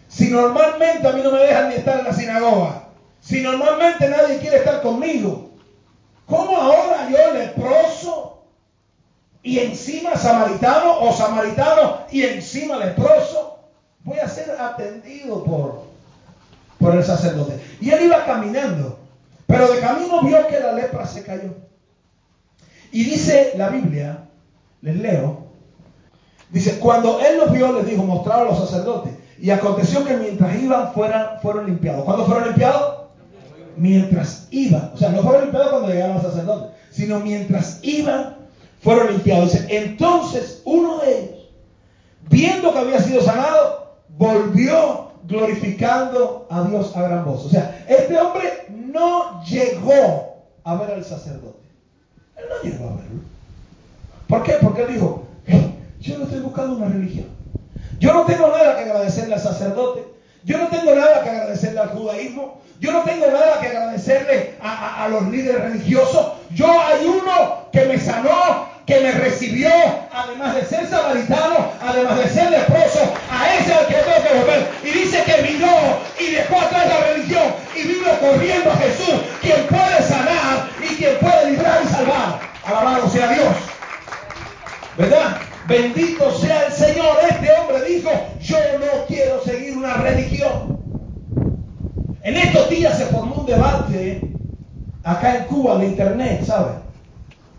si 0.08 0.30
normalmente 0.30 1.06
a 1.06 1.12
mí 1.12 1.22
no 1.22 1.30
me 1.30 1.40
dejan 1.40 1.68
ni 1.68 1.74
estar 1.76 1.98
en 1.98 2.04
la 2.04 2.12
sinagoga, 2.12 2.84
si 3.20 3.40
normalmente 3.40 4.08
nadie 4.08 4.38
quiere 4.38 4.58
estar 4.58 4.82
conmigo, 4.82 5.51
¿cómo 6.26 6.56
ahora 6.56 7.08
yo 7.10 7.34
leproso 7.34 8.42
y 9.42 9.58
encima 9.58 10.16
samaritano 10.16 11.00
o 11.00 11.12
samaritano 11.12 11.98
y 12.10 12.22
encima 12.22 12.76
leproso 12.76 13.58
voy 14.04 14.18
a 14.18 14.28
ser 14.28 14.50
atendido 14.60 15.42
por, 15.44 15.82
por 16.78 16.94
el 16.94 17.04
sacerdote. 17.04 17.60
Y 17.80 17.90
él 17.90 18.04
iba 18.04 18.24
caminando, 18.24 18.98
pero 19.46 19.72
de 19.72 19.80
camino 19.80 20.22
vio 20.22 20.46
que 20.46 20.60
la 20.60 20.72
lepra 20.72 21.06
se 21.06 21.22
cayó. 21.22 21.54
Y 22.90 23.04
dice 23.04 23.52
la 23.56 23.68
Biblia, 23.68 24.24
les 24.82 24.96
leo, 24.96 25.46
dice, 26.50 26.78
cuando 26.78 27.20
él 27.20 27.38
los 27.38 27.52
vio, 27.52 27.72
les 27.72 27.86
dijo, 27.86 28.02
mostraron 28.02 28.48
a 28.48 28.50
los 28.50 28.60
sacerdotes. 28.60 29.14
Y 29.38 29.50
aconteció 29.50 30.04
que 30.04 30.16
mientras 30.16 30.54
iban, 30.56 30.92
fueron 30.92 31.66
limpiados. 31.66 32.04
¿Cuándo 32.04 32.26
fueron 32.26 32.48
limpiados? 32.48 33.01
Mientras 33.76 34.48
iban. 34.50 34.90
O 34.94 34.96
sea, 34.96 35.10
no 35.10 35.22
fueron 35.22 35.42
limpiados 35.42 35.70
cuando 35.70 35.88
llegaron 35.88 36.14
los 36.14 36.24
sacerdotes, 36.24 36.70
sino 36.90 37.20
mientras 37.20 37.78
iban, 37.82 38.36
fueron 38.80 39.12
limpiados. 39.12 39.52
Dice, 39.52 39.66
entonces 39.70 40.62
uno 40.64 40.98
de 40.98 41.18
ellos, 41.18 41.48
viendo 42.28 42.72
que 42.72 42.78
había 42.78 43.00
sido 43.00 43.22
sanado, 43.22 43.96
volvió 44.18 45.12
glorificando 45.26 46.46
a 46.50 46.62
Dios 46.64 46.96
a 46.96 47.02
gran 47.02 47.24
voz. 47.24 47.46
O 47.46 47.48
sea, 47.48 47.84
este 47.88 48.18
hombre 48.18 48.66
no 48.68 49.42
llegó 49.44 50.36
a 50.64 50.74
ver 50.76 50.90
al 50.90 51.04
sacerdote. 51.04 51.58
Él 52.36 52.44
no 52.48 52.70
llegó 52.70 52.88
a 52.88 52.96
verlo. 52.96 53.20
¿Por 54.28 54.42
qué? 54.42 54.54
Porque 54.60 54.82
él 54.82 54.94
dijo, 54.94 55.26
yo 56.00 56.18
no 56.18 56.24
estoy 56.24 56.40
buscando 56.40 56.76
una 56.76 56.88
religión. 56.88 57.26
Yo 57.98 58.12
no 58.12 58.24
tengo 58.24 58.48
nada 58.48 58.76
que 58.76 58.82
agradecerle 58.82 59.34
al 59.34 59.40
sacerdote. 59.40 60.04
Yo 60.44 60.58
no 60.58 60.68
tengo 60.68 60.94
nada 60.94 61.22
que 61.22 61.30
agradecerle 61.30 61.80
al 61.80 61.88
judaísmo. 61.90 62.60
Yo 62.80 62.92
no 62.92 63.02
tengo 63.02 63.26
nada 63.28 63.60
que 63.60 63.68
agradecerle 63.68 64.54
a, 64.60 65.04
a 65.04 65.08
los 65.08 65.28
líderes 65.28 65.62
religiosos. 65.62 66.32
Yo 66.50 66.66
hay 66.66 67.06
uno 67.06 67.66
que 67.72 67.84
me 67.84 67.98
sanó 67.98 68.72
que 68.86 69.00
me 69.00 69.12
recibió, 69.12 69.70
además 70.12 70.56
de 70.56 70.64
ser 70.64 70.86
samaritano, 70.88 71.70
además 71.80 72.18
de 72.18 72.28
ser 72.28 72.50
leproso, 72.50 73.14
a 73.30 73.54
ese 73.54 73.72
al 73.72 73.86
que 73.86 73.94
tengo 73.94 74.22
que 74.22 74.38
volver. 74.38 74.68
Y 74.84 74.90
dice 74.90 75.22
que 75.24 75.42
miró 75.42 76.00
y 76.18 76.32
dejó 76.32 76.60
atrás 76.60 76.88
la 76.88 77.06
religión 77.12 77.54
y 77.76 77.82
vino 77.82 78.18
corriendo 78.20 78.70
a 78.70 78.76
Jesús, 78.76 79.14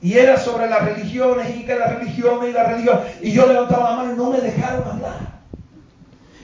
Y 0.03 0.17
era 0.17 0.37
sobre 0.37 0.69
las 0.69 0.83
religiones 0.83 1.55
y 1.55 1.63
que 1.63 1.75
las 1.75 1.97
religiones 1.97 2.49
y 2.49 2.51
la 2.51 2.65
religión. 2.65 2.99
Y 3.21 3.31
yo 3.31 3.47
levantaba 3.47 3.91
la 3.91 3.95
mano 3.95 4.13
y 4.13 4.17
no 4.17 4.29
me 4.31 4.41
dejaron 4.41 4.85
hablar. 4.85 5.33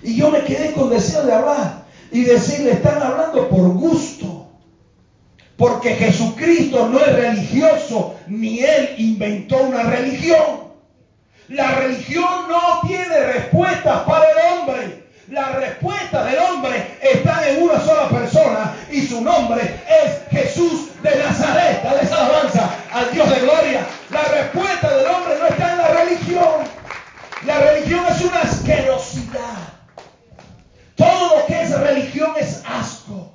Y 0.02 0.16
yo 0.16 0.32
me 0.32 0.46
quedé 0.46 0.72
con 0.72 0.90
deseo 0.90 1.26
de 1.26 1.34
hablar 1.34 1.84
y 2.10 2.24
decirle, 2.24 2.72
están 2.72 3.04
hablando 3.04 3.50
por 3.50 3.68
gusto. 3.74 4.48
Porque 5.58 5.94
Jesucristo 5.94 6.88
no 6.88 7.02
es 7.02 7.14
religioso, 7.14 8.16
ni 8.28 8.62
Él 8.62 8.96
inventó 8.98 9.58
una 9.58 9.84
religión. 9.84 10.70
La 11.50 11.76
religión 11.76 12.48
no 12.48 12.88
tiene 12.88 13.20
respuestas 13.34 14.04
para 14.04 14.26
el 14.32 14.38
hombre. 14.54 14.99
La 15.30 15.50
respuesta 15.50 16.24
del 16.24 16.40
hombre 16.40 16.98
está 17.02 17.48
en 17.48 17.62
una 17.62 17.80
sola 17.82 18.10
persona 18.10 18.76
y 18.92 19.06
su 19.06 19.22
nombre 19.22 19.62
es 19.62 20.28
Jesús 20.32 20.90
de 21.04 21.16
Nazaret. 21.18 21.84
Dale 21.84 22.02
esa 22.02 22.26
alabanza 22.26 22.70
al 22.92 23.12
Dios 23.14 23.30
de 23.30 23.40
gloria. 23.42 23.86
La 24.10 24.24
respuesta 24.24 24.90
del 24.90 25.06
hombre 25.06 25.36
no 25.40 25.46
está 25.46 25.72
en 25.72 25.78
la 25.78 25.88
religión. 25.90 26.64
La 27.46 27.60
religión 27.60 28.06
es 28.10 28.22
una 28.22 28.42
asquerosidad. 28.42 29.58
Todo 30.96 31.38
lo 31.38 31.46
que 31.46 31.62
es 31.62 31.80
religión 31.80 32.32
es 32.40 32.64
asco. 32.68 33.32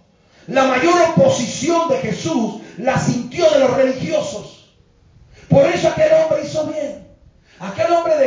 La 0.48 0.64
mayor 0.64 1.00
oposición 1.10 1.88
de 1.90 1.98
Jesús 1.98 2.60
la 2.76 2.98
sintió 2.98 3.48
de 3.50 3.60
los 3.60 3.76
religiosos. 3.76 4.74
Por 5.48 5.64
eso 5.66 5.88
aquel 5.88 6.12
hombre 6.12 6.42
hizo 6.44 6.66
bien 6.66 7.03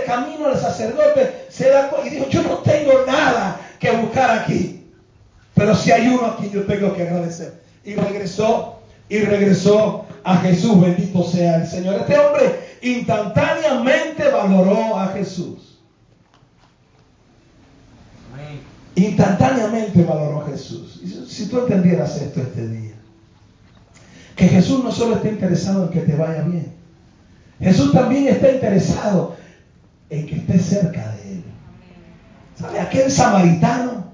camino 0.07 0.49
el 0.49 0.57
sacerdote 0.57 1.45
se 1.49 1.69
da 1.69 1.91
y 2.05 2.09
dijo, 2.09 2.27
yo 2.29 2.41
no 2.43 2.57
tengo 2.59 3.05
nada 3.05 3.59
que 3.79 3.91
buscar 3.91 4.39
aquí, 4.39 4.85
pero 5.53 5.75
si 5.75 5.91
hay 5.91 6.07
uno 6.07 6.25
a 6.25 6.37
quien 6.37 6.51
yo 6.51 6.65
tengo 6.65 6.93
que 6.93 7.03
agradecer. 7.03 7.61
Y 7.83 7.95
regresó, 7.95 8.79
y 9.09 9.19
regresó 9.19 10.05
a 10.23 10.37
Jesús, 10.37 10.81
bendito 10.81 11.23
sea 11.23 11.57
el 11.57 11.67
Señor. 11.67 11.95
Este 11.95 12.17
hombre 12.17 12.77
instantáneamente 12.81 14.29
valoró 14.29 14.97
a 14.97 15.07
Jesús. 15.09 15.79
Instantáneamente 18.95 20.03
valoró 20.03 20.41
a 20.41 20.49
Jesús. 20.49 21.01
Si 21.29 21.47
tú 21.47 21.59
entendieras 21.59 22.19
esto 22.19 22.41
este 22.41 22.67
día, 22.67 22.95
que 24.35 24.47
Jesús 24.47 24.83
no 24.83 24.91
solo 24.91 25.15
está 25.15 25.29
interesado 25.29 25.83
en 25.83 25.89
que 25.89 26.01
te 26.01 26.15
vaya 26.15 26.41
bien, 26.41 26.76
Jesús 27.59 27.91
también 27.91 28.27
está 28.27 28.51
interesado 28.51 29.35
en 30.09 30.25
que 30.27 30.35
estés 30.35 30.65
cerca 30.65 31.11
de 31.13 31.33
Él. 31.33 31.43
¿Sabe? 32.55 32.79
Aquel 32.79 33.11
samaritano, 33.11 34.05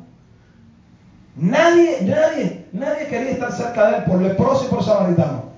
nadie, 1.36 2.00
nadie, 2.04 2.66
nadie 2.72 3.08
quería 3.08 3.32
estar 3.32 3.52
cerca 3.52 3.90
de 3.90 3.98
Él 3.98 4.04
por 4.06 4.22
leproso 4.22 4.66
y 4.66 4.70
por 4.70 4.84
samaritano. 4.84 5.54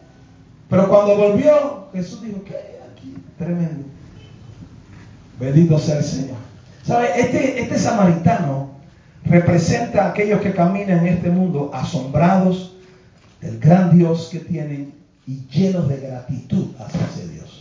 Pero 0.70 0.90
cuando 0.90 1.16
volvió, 1.16 1.88
Jesús 1.94 2.22
dijo, 2.24 2.44
¿qué 2.44 2.56
hay 2.56 2.92
aquí? 2.92 3.16
Tremendo. 3.38 3.86
Bendito 5.40 5.78
sea 5.78 5.98
el 5.98 6.04
Señor. 6.04 6.38
¿Sabe? 6.84 7.10
Este, 7.20 7.62
este 7.62 7.78
samaritano 7.78 8.72
representa 9.26 10.06
a 10.06 10.10
aquellos 10.10 10.42
que 10.42 10.54
caminan 10.54 11.00
en 11.00 11.08
este 11.08 11.30
mundo 11.30 11.72
asombrados 11.74 12.76
del 13.42 13.60
gran 13.60 13.96
Dios 13.96 14.30
que 14.32 14.40
tienen 14.40 14.94
y 15.28 15.46
llenos 15.48 15.90
de 15.90 15.98
gratitud 15.98 16.68
hacia 16.80 17.06
ese 17.08 17.28
Dios. 17.30 17.55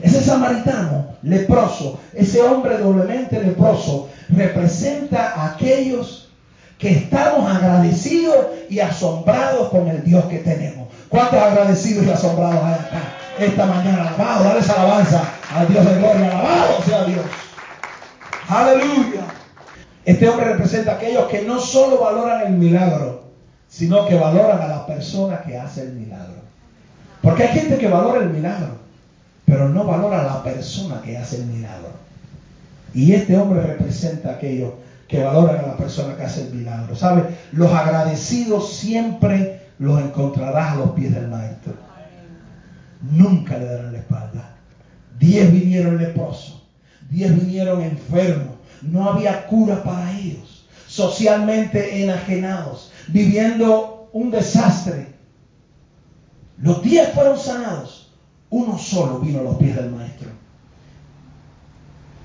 Ese 0.00 0.22
samaritano 0.22 1.16
leproso, 1.22 1.98
ese 2.14 2.40
hombre 2.42 2.78
doblemente 2.78 3.42
leproso, 3.42 4.08
representa 4.28 5.32
a 5.34 5.54
aquellos 5.54 6.30
que 6.78 6.90
estamos 6.90 7.50
agradecidos 7.50 8.36
y 8.70 8.78
asombrados 8.78 9.68
con 9.70 9.88
el 9.88 10.04
Dios 10.04 10.24
que 10.26 10.38
tenemos. 10.38 10.88
¿Cuántos 11.08 11.40
agradecidos 11.40 12.06
y 12.06 12.10
asombrados 12.10 12.62
hay 12.62 12.74
acá 12.74 13.02
esta 13.40 13.66
mañana? 13.66 14.08
Alabado, 14.08 14.44
dale 14.44 14.60
esa 14.60 14.80
alabanza 14.80 15.22
al 15.54 15.68
Dios 15.68 15.84
de 15.84 15.94
gloria. 15.96 16.30
Alabado 16.30 16.82
sea 16.86 17.04
Dios. 17.04 17.24
Aleluya. 18.48 19.22
Este 20.04 20.28
hombre 20.28 20.46
representa 20.46 20.92
a 20.92 20.94
aquellos 20.94 21.26
que 21.26 21.42
no 21.42 21.58
solo 21.60 21.98
valoran 21.98 22.46
el 22.46 22.52
milagro, 22.52 23.24
sino 23.68 24.06
que 24.06 24.14
valoran 24.14 24.62
a 24.62 24.68
la 24.68 24.86
persona 24.86 25.42
que 25.42 25.58
hace 25.58 25.82
el 25.82 25.92
milagro. 25.94 26.42
Porque 27.20 27.42
hay 27.42 27.48
gente 27.48 27.76
que 27.76 27.88
valora 27.88 28.20
el 28.20 28.30
milagro, 28.30 28.78
pero 29.48 29.68
no 29.70 29.84
valora 29.84 30.20
a 30.20 30.24
la 30.24 30.42
persona 30.42 31.00
que 31.00 31.16
hace 31.16 31.36
el 31.36 31.46
milagro. 31.46 31.88
Y 32.94 33.14
este 33.14 33.36
hombre 33.36 33.62
representa 33.62 34.28
a 34.30 34.32
aquellos 34.34 34.74
que 35.08 35.22
valoran 35.24 35.64
a 35.64 35.68
la 35.68 35.76
persona 35.76 36.16
que 36.16 36.24
hace 36.24 36.42
el 36.42 36.54
milagro. 36.54 36.94
¿Sabe? 36.94 37.24
Los 37.52 37.72
agradecidos 37.72 38.74
siempre 38.74 39.62
los 39.78 40.00
encontrarás 40.00 40.72
a 40.72 40.76
los 40.76 40.90
pies 40.90 41.14
del 41.14 41.28
maestro. 41.28 41.72
Nunca 43.10 43.56
le 43.56 43.64
darán 43.64 43.92
la 43.92 43.98
espalda. 43.98 44.56
Diez 45.18 45.50
vinieron 45.50 45.96
leprosos, 45.96 46.62
diez 47.10 47.34
vinieron 47.34 47.82
enfermos. 47.82 48.56
No 48.82 49.10
había 49.10 49.46
cura 49.46 49.82
para 49.82 50.12
ellos. 50.12 50.66
Socialmente 50.86 52.02
enajenados, 52.02 52.92
viviendo 53.08 54.08
un 54.12 54.30
desastre. 54.30 55.08
Los 56.58 56.82
diez 56.82 57.12
fueron 57.12 57.38
sanados. 57.38 57.97
Uno 58.50 58.78
solo 58.78 59.20
vino 59.20 59.40
a 59.40 59.42
los 59.42 59.56
pies 59.56 59.76
del 59.76 59.90
maestro. 59.90 60.28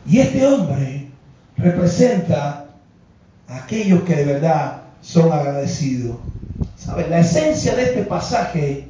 Y 0.06 0.20
este 0.20 0.46
hombre 0.46 1.10
representa 1.58 2.66
a 3.48 3.58
aquellos 3.58 4.04
que 4.04 4.16
de 4.16 4.26
verdad 4.26 4.84
son 5.02 5.32
agradecidos. 5.32 6.18
¿Saben? 6.78 7.10
La 7.10 7.20
esencia 7.20 7.76
de 7.76 7.84
este 7.84 8.04
pasaje 8.04 8.88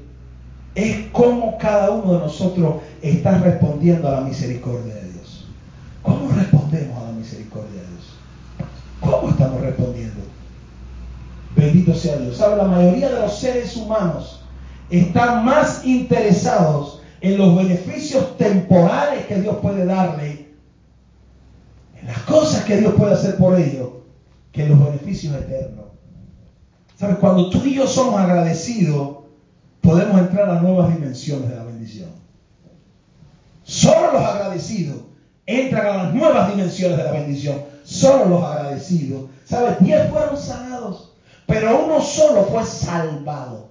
es 0.75 1.07
cómo 1.11 1.57
cada 1.57 1.91
uno 1.91 2.13
de 2.13 2.19
nosotros 2.19 2.75
está 3.01 3.37
respondiendo 3.37 4.07
a 4.07 4.11
la 4.11 4.21
misericordia 4.21 4.95
de 4.95 5.11
Dios. 5.11 5.47
¿Cómo 6.01 6.29
respondemos 6.35 6.97
a 6.97 7.05
la 7.07 7.11
misericordia 7.11 7.81
de 7.81 7.87
Dios? 7.87 8.13
¿Cómo 8.99 9.29
estamos 9.29 9.61
respondiendo? 9.61 10.21
Bendito 11.55 11.93
sea 11.93 12.17
Dios. 12.17 12.37
¿Sabe? 12.37 12.57
La 12.57 12.63
mayoría 12.63 13.09
de 13.09 13.19
los 13.19 13.37
seres 13.37 13.75
humanos 13.75 14.41
están 14.89 15.45
más 15.45 15.85
interesados 15.85 17.02
en 17.23 17.37
los 17.37 17.55
beneficios 17.55 18.37
temporales 18.37 19.25
que 19.27 19.39
Dios 19.39 19.55
puede 19.61 19.85
darle, 19.85 20.49
en 21.95 22.07
las 22.07 22.19
cosas 22.23 22.65
que 22.65 22.75
Dios 22.75 22.93
puede 22.95 23.13
hacer 23.13 23.37
por 23.37 23.57
ellos, 23.57 23.91
que 24.51 24.63
en 24.63 24.71
los 24.71 24.85
beneficios 24.85 25.33
eternos. 25.33 25.85
¿Sabes? 26.97 27.15
Cuando 27.19 27.49
tú 27.49 27.63
y 27.63 27.75
yo 27.75 27.87
somos 27.87 28.19
agradecidos, 28.19 29.19
podemos 29.79 30.19
entrar 30.19 30.49
a 30.49 30.59
nuevas 30.59 30.93
dimensiones 30.93 31.49
de 31.49 31.55
la 31.55 31.63
bendición. 31.63 32.09
Solo 33.63 34.11
los 34.11 34.21
agradecidos 34.21 34.97
entran 35.45 35.87
a 35.87 36.03
las 36.03 36.13
nuevas 36.13 36.49
dimensiones 36.49 36.97
de 36.97 37.03
la 37.05 37.11
bendición. 37.11 37.63
Solo 37.85 38.25
los 38.25 38.43
agradecidos. 38.43 39.29
¿Sabes? 39.45 39.79
Diez 39.79 40.09
fueron 40.09 40.37
sanados, 40.37 41.13
pero 41.47 41.85
uno 41.85 42.01
solo 42.01 42.43
fue 42.47 42.65
salvado. 42.65 43.69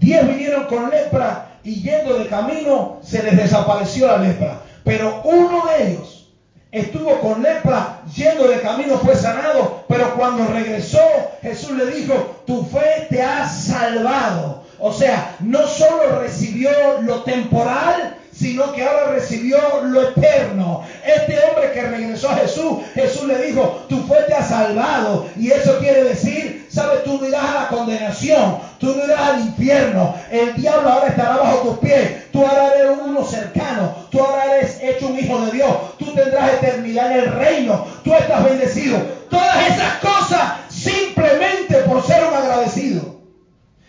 Diez 0.00 0.26
vinieron 0.26 0.64
con 0.64 0.88
lepra 0.88 1.50
y 1.64 1.82
yendo 1.82 2.18
de 2.18 2.26
camino 2.26 2.98
se 3.02 3.22
les 3.22 3.36
desapareció 3.36 4.06
la 4.06 4.18
lepra. 4.18 4.60
Pero 4.84 5.22
uno 5.24 5.64
de 5.66 5.88
ellos 5.88 6.30
estuvo 6.70 7.18
con 7.20 7.42
lepra, 7.42 8.02
yendo 8.14 8.46
de 8.48 8.60
camino 8.60 8.98
fue 8.98 9.16
sanado, 9.16 9.84
pero 9.88 10.14
cuando 10.14 10.46
regresó 10.46 11.00
Jesús 11.40 11.70
le 11.72 11.86
dijo, 11.86 12.42
tu 12.46 12.64
fe 12.64 13.06
te 13.08 13.22
ha 13.22 13.48
salvado. 13.48 14.64
O 14.78 14.92
sea, 14.92 15.36
no 15.40 15.66
solo 15.66 16.20
recibió 16.20 16.70
lo 17.02 17.22
temporal, 17.22 18.18
sino 18.32 18.72
que 18.72 18.82
ahora 18.82 19.12
recibió 19.12 19.56
lo 19.84 20.10
eterno. 20.10 20.82
Este 21.06 21.38
hombre 21.38 21.72
que 21.72 21.82
regresó 21.82 22.28
a 22.28 22.36
Jesús, 22.36 22.78
Jesús 22.94 23.24
le 23.24 23.38
dijo, 23.46 23.84
tu 23.88 24.02
fe 24.02 24.16
te 24.26 24.34
ha 24.34 24.44
salvado. 24.44 25.28
Y 25.36 25.52
eso 25.52 25.78
quiere 25.78 26.04
decir, 26.04 26.63
sabes, 26.74 27.04
tú 27.04 27.18
no 27.20 27.26
irás 27.26 27.44
a 27.44 27.54
la 27.54 27.68
condenación, 27.68 28.58
tú 28.78 28.94
no 28.96 29.04
irás 29.04 29.20
al 29.20 29.40
infierno. 29.40 30.14
El 30.30 30.54
diablo 30.56 30.90
ahora 30.90 31.08
estará 31.08 31.36
bajo 31.36 31.58
tus 31.58 31.78
pies. 31.78 32.30
Tú 32.32 32.44
ahora 32.44 32.74
eres 32.74 32.98
uno 33.02 33.24
cercano, 33.24 33.94
tú 34.10 34.20
ahora 34.20 34.56
eres 34.56 34.82
hecho 34.82 35.06
un 35.06 35.18
hijo 35.18 35.40
de 35.46 35.52
Dios. 35.52 35.98
Tú 35.98 36.06
tendrás 36.12 36.54
eternidad 36.54 37.12
en 37.12 37.18
el 37.20 37.32
reino, 37.32 37.86
tú 38.02 38.12
estás 38.12 38.44
bendecido. 38.44 38.98
Todas 39.30 39.68
esas 39.68 39.98
cosas 39.98 40.52
simplemente 40.68 41.76
por 41.86 42.02
ser 42.04 42.24
un 42.24 42.34
agradecido. 42.34 43.14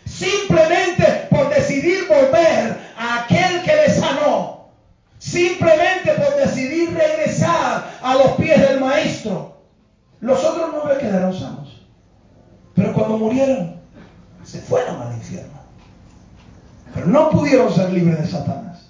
Simplemente 0.06 1.28
por 1.30 1.50
decidir 1.50 2.08
volver 2.08 2.78
a 2.98 3.24
aquel 3.24 3.64
que 3.64 3.76
le 3.76 3.90
sanó. 3.90 4.70
Simplemente 5.18 6.12
por 6.12 6.36
decidir 6.36 6.94
regresar 6.94 7.90
a 8.02 8.14
los 8.14 8.34
pies 8.34 8.62
del 8.62 8.80
maestro. 8.80 9.56
Los 10.22 10.44
otros 10.44 10.70
nueve 10.72 11.00
quedaron 11.00 11.34
sanos. 11.34 11.65
Pero 12.76 12.94
cuando 12.94 13.18
murieron, 13.18 13.76
se 14.44 14.60
fueron 14.60 15.02
al 15.02 15.14
infierno. 15.14 15.54
Pero 16.94 17.08
no 17.08 17.30
pudieron 17.30 17.74
ser 17.74 17.92
libres 17.92 18.20
de 18.20 18.28
Satanás. 18.28 18.90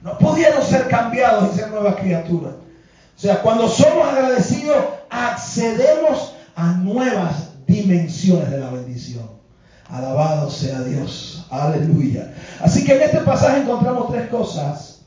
No 0.00 0.16
pudieron 0.18 0.62
ser 0.62 0.88
cambiados 0.88 1.52
y 1.52 1.58
ser 1.58 1.70
nuevas 1.70 1.96
criaturas. 1.96 2.54
O 2.54 3.20
sea, 3.20 3.42
cuando 3.42 3.68
somos 3.68 4.06
agradecidos, 4.06 4.76
accedemos 5.10 6.34
a 6.54 6.72
nuevas 6.74 7.50
dimensiones 7.66 8.50
de 8.50 8.58
la 8.58 8.70
bendición. 8.70 9.28
Alabado 9.90 10.50
sea 10.50 10.80
Dios. 10.82 11.46
Aleluya. 11.50 12.32
Así 12.60 12.84
que 12.84 12.94
en 12.94 13.02
este 13.02 13.18
pasaje 13.18 13.62
encontramos 13.62 14.10
tres 14.10 14.28
cosas. 14.28 15.00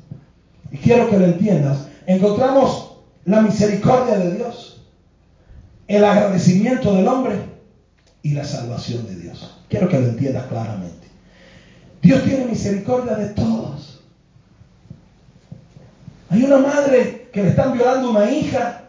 Y 0.71 0.78
quiero 0.78 1.10
que 1.10 1.17
lo 1.17 1.26
entiendas. 1.26 1.88
Encontramos 2.06 2.97
la 3.26 3.41
misericordia 3.41 4.17
de 4.17 4.36
Dios, 4.36 4.82
el 5.88 6.04
agradecimiento 6.04 6.93
del 6.95 7.08
hombre 7.08 7.51
y 8.24 8.32
la 8.32 8.44
salvación 8.44 9.08
de 9.08 9.16
Dios. 9.16 9.58
Quiero 9.70 9.90
que 9.90 10.00
lo 10.00 10.08
entiendas 10.08 10.46
claramente. 10.48 11.08
Dios 12.02 12.24
tiene 12.24 12.46
misericordia 12.46 13.16
de 13.16 13.30
todos. 13.30 14.02
Hay 16.30 16.44
una 16.44 16.58
madre 16.58 17.30
que 17.34 17.44
le 17.44 17.50
están 17.50 17.74
violando 17.74 18.08
a 18.08 18.12
una 18.12 18.32
hija 18.32 18.84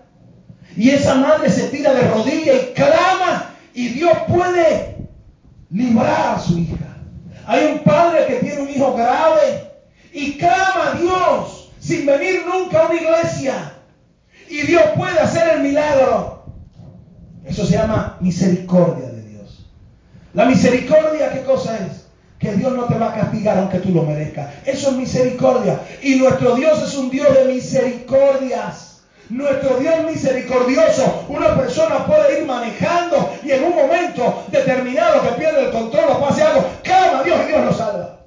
y 0.77 0.91
esa 0.91 1.15
madre 1.15 1.51
se 1.51 1.69
tira 1.69 1.93
de 1.93 2.09
rodillas 2.09 2.57
y 2.63 2.73
clama 2.75 3.51
y 3.75 3.89
Dios 3.89 4.13
puede 4.29 5.09
librar 5.71 6.37
a 6.37 6.39
su 6.39 6.59
hija. 6.59 6.97
Hay 7.47 7.73
un 7.73 7.79
padre 7.81 8.27
que 8.27 8.35
tiene 8.37 8.63
un 8.63 8.71
hijo 8.71 8.95
grave 8.95 9.71
y 10.13 10.39
clama 10.39 10.93
a 10.93 10.95
Dios 10.95 11.71
sin 11.81 12.07
venir 12.07 12.43
nunca 12.47 12.83
a 12.83 12.87
una 12.87 12.95
iglesia. 12.95 13.73
Y 14.49 14.63
Dios 14.63 14.83
puede 14.97 15.19
hacer 15.19 15.57
el 15.57 15.63
milagro. 15.63 16.45
Eso 17.45 17.67
se 17.67 17.73
llama 17.73 18.19
misericordia. 18.21 19.12
La 20.35 20.47
misericordia, 20.47 21.33
¿qué 21.33 21.43
cosa 21.43 21.77
es? 21.77 22.03
que 22.43 22.53
Dios 22.55 22.73
no 22.73 22.87
te 22.87 22.99
va 22.99 23.11
a 23.11 23.15
castigar 23.15 23.57
aunque 23.57 23.79
tú 23.79 23.91
lo 23.91 24.03
merezcas. 24.03 24.49
Eso 24.67 24.91
es 24.91 24.97
misericordia. 24.97 25.79
Y 26.03 26.17
nuestro 26.17 26.57
Dios 26.57 26.83
es 26.83 26.95
un 26.97 27.09
Dios 27.09 27.33
de 27.33 27.45
misericordias. 27.45 29.03
Nuestro 29.31 29.77
Dios 29.79 29.95
misericordioso. 30.05 31.25
Una 31.29 31.57
persona 31.57 32.05
puede 32.05 32.41
ir 32.41 32.47
manejando 32.47 33.33
y 33.45 33.53
en 33.53 33.63
un 33.63 33.77
momento 33.77 34.45
determinado 34.51 35.23
que 35.23 35.41
pierde 35.41 35.67
el 35.67 35.71
control 35.71 36.05
o 36.11 36.21
pase 36.21 36.43
algo, 36.43 36.67
clama 36.83 37.21
a 37.21 37.23
Dios 37.23 37.39
y 37.45 37.49
Dios 37.49 37.65
lo 37.65 37.73
salva. 37.73 38.19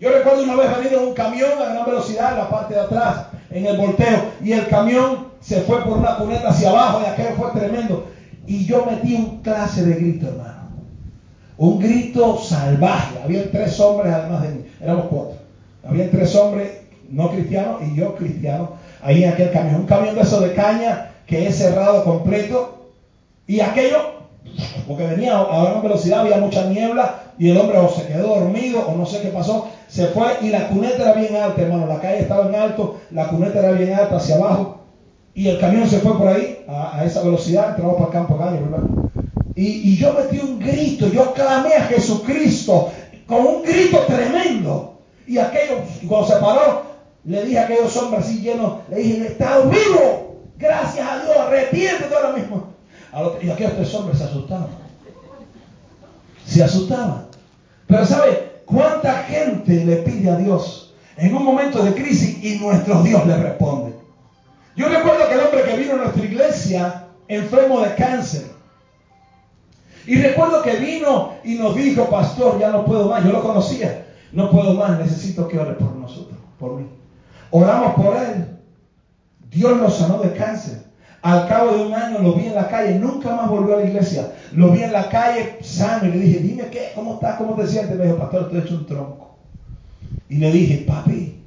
Yo 0.00 0.10
recuerdo 0.10 0.42
una 0.42 0.56
vez 0.56 0.76
venir 0.76 0.94
en 0.94 1.06
un 1.06 1.14
camión 1.14 1.52
a 1.52 1.72
gran 1.72 1.86
velocidad 1.86 2.32
en 2.32 2.38
la 2.38 2.50
parte 2.50 2.74
de 2.74 2.80
atrás, 2.80 3.28
en 3.50 3.64
el 3.64 3.78
volteo, 3.78 4.32
y 4.42 4.52
el 4.52 4.68
camión 4.68 5.28
se 5.40 5.60
fue 5.62 5.82
por 5.84 5.98
una 5.98 6.16
cuneta 6.16 6.48
hacia 6.48 6.68
abajo 6.68 7.00
y 7.02 7.08
aquello 7.08 7.36
fue 7.36 7.58
tremendo. 7.58 8.10
Y 8.46 8.66
yo 8.66 8.84
metí 8.84 9.14
un 9.14 9.40
clase 9.40 9.84
de 9.84 9.94
grito, 9.94 10.26
hermano. 10.26 10.55
Un 11.58 11.78
grito 11.78 12.38
salvaje. 12.38 13.18
Había 13.22 13.50
tres 13.50 13.78
hombres 13.80 14.12
además 14.12 14.42
de 14.42 14.48
mí. 14.50 14.64
Éramos 14.80 15.06
cuatro. 15.06 15.36
Había 15.88 16.10
tres 16.10 16.34
hombres 16.36 16.70
no 17.08 17.30
cristianos 17.30 17.82
y 17.82 17.94
yo 17.94 18.14
cristiano 18.16 18.70
ahí 19.02 19.24
en 19.24 19.32
aquel 19.32 19.50
camión. 19.50 19.76
Un 19.76 19.86
camión 19.86 20.14
de 20.14 20.22
eso 20.22 20.40
de 20.40 20.52
caña 20.54 21.12
que 21.26 21.46
es 21.46 21.56
cerrado 21.56 22.04
completo. 22.04 22.90
Y 23.46 23.60
aquello, 23.60 23.98
porque 24.88 25.06
venía 25.06 25.38
a 25.38 25.64
gran 25.64 25.82
velocidad, 25.82 26.20
había 26.20 26.38
mucha 26.38 26.66
niebla 26.66 27.22
y 27.38 27.50
el 27.50 27.56
hombre 27.58 27.78
o 27.78 27.88
se 27.88 28.06
quedó 28.06 28.40
dormido 28.40 28.80
o 28.86 28.96
no 28.96 29.06
sé 29.06 29.22
qué 29.22 29.28
pasó. 29.28 29.68
Se 29.88 30.06
fue 30.08 30.26
y 30.42 30.48
la 30.48 30.68
cuneta 30.68 31.02
era 31.02 31.12
bien 31.12 31.36
alta, 31.36 31.62
hermano. 31.62 31.86
La 31.86 32.00
calle 32.00 32.20
estaba 32.20 32.48
en 32.48 32.54
alto, 32.54 33.00
la 33.12 33.28
cuneta 33.28 33.60
era 33.60 33.72
bien 33.72 33.94
alta 33.94 34.16
hacia 34.16 34.36
abajo. 34.36 34.80
Y 35.34 35.48
el 35.48 35.60
camión 35.60 35.86
se 35.86 36.00
fue 36.00 36.16
por 36.16 36.28
ahí 36.28 36.64
a, 36.66 37.04
esa 37.04 37.22
velocidad, 37.22 37.70
entramos 37.70 37.96
para 37.96 38.06
el 38.06 38.12
campo 38.12 38.38
gallo, 38.38 38.58
¿verdad? 38.70 38.88
Y, 39.56 39.96
yo 39.96 40.12
metí 40.12 40.38
un 40.38 40.58
grito, 40.58 41.08
yo 41.08 41.32
clamé 41.32 41.74
a 41.74 41.84
Jesucristo 41.84 42.92
con 43.26 43.46
un 43.46 43.62
grito 43.62 44.00
tremendo. 44.06 44.98
Y 45.26 45.38
aquello, 45.38 45.80
cuando 46.06 46.28
se 46.28 46.34
paró, 46.34 46.82
le 47.24 47.42
dije 47.44 47.58
a 47.58 47.64
aquellos 47.64 47.96
hombres 47.96 48.26
así 48.26 48.40
llenos, 48.40 48.80
le 48.90 48.96
dije, 48.98 49.26
estás 49.28 49.68
vivo, 49.68 50.42
gracias 50.58 51.08
a 51.08 51.24
Dios, 51.24 51.36
arrepiéntete 51.38 52.14
ahora 52.14 52.32
mismo. 52.34 52.66
Y 53.42 53.48
aquellos 53.48 53.76
tres 53.76 53.94
hombres 53.94 54.18
se 54.18 54.24
asustaban. 54.24 54.68
Se 56.46 56.62
asustaban. 56.62 57.26
Pero 57.86 58.04
¿sabe 58.04 58.60
cuánta 58.66 59.22
gente 59.22 59.84
le 59.86 59.96
pide 59.96 60.30
a 60.30 60.36
Dios 60.36 60.94
en 61.16 61.34
un 61.34 61.44
momento 61.44 61.82
de 61.82 61.94
crisis 61.94 62.44
y 62.44 62.58
nuestro 62.58 63.02
Dios 63.02 63.26
le 63.26 63.36
responde? 63.38 63.94
Yo 64.76 64.86
recuerdo 64.90 65.26
que 65.28 65.34
el 65.34 65.40
hombre 65.40 65.62
que 65.62 65.76
vino 65.78 65.94
a 65.94 65.96
nuestra 65.96 66.24
iglesia 66.24 67.04
enfermo 67.26 67.80
de 67.80 67.94
cáncer, 67.94 68.55
y 70.06 70.22
recuerdo 70.22 70.62
que 70.62 70.76
vino 70.76 71.32
y 71.44 71.54
nos 71.54 71.74
dijo, 71.74 72.08
pastor, 72.08 72.58
ya 72.60 72.70
no 72.70 72.84
puedo 72.84 73.08
más. 73.08 73.24
Yo 73.24 73.32
lo 73.32 73.42
conocía. 73.42 74.06
No 74.32 74.50
puedo 74.50 74.74
más, 74.74 74.98
necesito 74.98 75.48
que 75.48 75.58
ore 75.58 75.72
por 75.74 75.94
nosotros, 75.96 76.38
por 76.58 76.74
mí. 76.74 76.86
Oramos 77.50 77.94
por 77.94 78.16
él. 78.16 78.58
Dios 79.50 79.76
lo 79.78 79.90
sanó 79.90 80.18
de 80.18 80.32
cáncer. 80.34 80.84
Al 81.22 81.48
cabo 81.48 81.72
de 81.72 81.86
un 81.86 81.94
año 81.94 82.18
lo 82.20 82.34
vi 82.34 82.46
en 82.46 82.54
la 82.54 82.68
calle, 82.68 82.98
nunca 82.98 83.34
más 83.34 83.48
volvió 83.48 83.74
a 83.74 83.80
la 83.80 83.86
iglesia. 83.86 84.32
Lo 84.52 84.70
vi 84.70 84.82
en 84.82 84.92
la 84.92 85.08
calle 85.08 85.58
sano 85.62 86.06
y 86.06 86.12
le 86.12 86.18
dije, 86.18 86.38
dime 86.40 86.68
qué, 86.70 86.92
cómo 86.94 87.14
estás, 87.14 87.36
cómo 87.36 87.54
te 87.54 87.66
sientes. 87.66 87.96
Me 87.96 88.04
dijo, 88.04 88.18
pastor, 88.18 88.42
estoy 88.42 88.58
hecho 88.60 88.74
un 88.74 88.86
tronco. 88.86 89.36
Y 90.28 90.36
le 90.36 90.52
dije, 90.52 90.84
papi, 90.86 91.40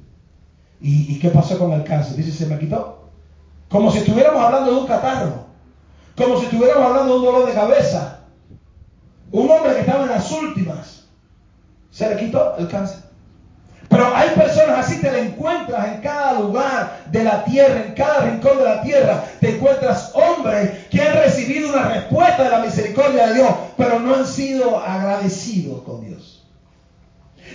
¿y, 0.80 1.14
¿y 1.14 1.18
qué 1.18 1.28
pasó 1.30 1.58
con 1.58 1.72
el 1.72 1.84
cáncer? 1.84 2.16
Dice, 2.16 2.32
se 2.32 2.46
me 2.46 2.58
quitó. 2.58 3.04
Como 3.68 3.90
si 3.90 3.98
estuviéramos 3.98 4.42
hablando 4.42 4.72
de 4.72 4.80
un 4.80 4.86
catarro. 4.86 5.44
Como 6.16 6.38
si 6.38 6.46
estuviéramos 6.46 6.84
hablando 6.84 7.12
de 7.12 7.18
un 7.20 7.24
dolor 7.24 7.46
de 7.46 7.54
cabeza. 7.54 8.19
Un 9.32 9.50
hombre 9.50 9.74
que 9.74 9.80
estaba 9.80 10.04
en 10.04 10.10
las 10.10 10.30
últimas, 10.32 11.04
se 11.90 12.08
le 12.08 12.16
quitó 12.16 12.56
el 12.58 12.68
cáncer. 12.68 13.10
Pero 13.88 14.14
hay 14.14 14.30
personas 14.30 14.86
así, 14.86 15.00
te 15.00 15.10
la 15.10 15.18
encuentras 15.18 15.88
en 15.88 16.00
cada 16.00 16.34
lugar 16.34 17.06
de 17.10 17.24
la 17.24 17.44
tierra, 17.44 17.86
en 17.86 17.94
cada 17.94 18.20
rincón 18.20 18.58
de 18.58 18.64
la 18.64 18.82
tierra. 18.82 19.24
Te 19.40 19.56
encuentras 19.56 20.12
hombres 20.14 20.86
que 20.90 21.02
han 21.02 21.14
recibido 21.14 21.70
una 21.70 21.88
respuesta 21.88 22.44
de 22.44 22.50
la 22.50 22.60
misericordia 22.60 23.26
de 23.26 23.34
Dios, 23.34 23.50
pero 23.76 23.98
no 23.98 24.14
han 24.14 24.26
sido 24.26 24.78
agradecidos 24.78 25.82
con 25.82 26.06
Dios. 26.06 26.46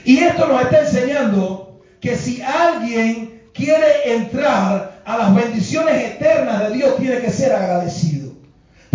Y 0.03 0.19
esto 0.19 0.45
nos 0.47 0.61
está 0.61 0.81
enseñando 0.81 1.79
que 2.01 2.17
si 2.17 2.41
alguien 2.41 3.43
quiere 3.53 4.13
entrar 4.15 5.01
a 5.05 5.17
las 5.17 5.33
bendiciones 5.33 6.03
eternas 6.03 6.67
de 6.67 6.75
Dios, 6.75 6.97
tiene 6.97 7.19
que 7.19 7.31
ser 7.31 7.53
agradecido. 7.53 8.14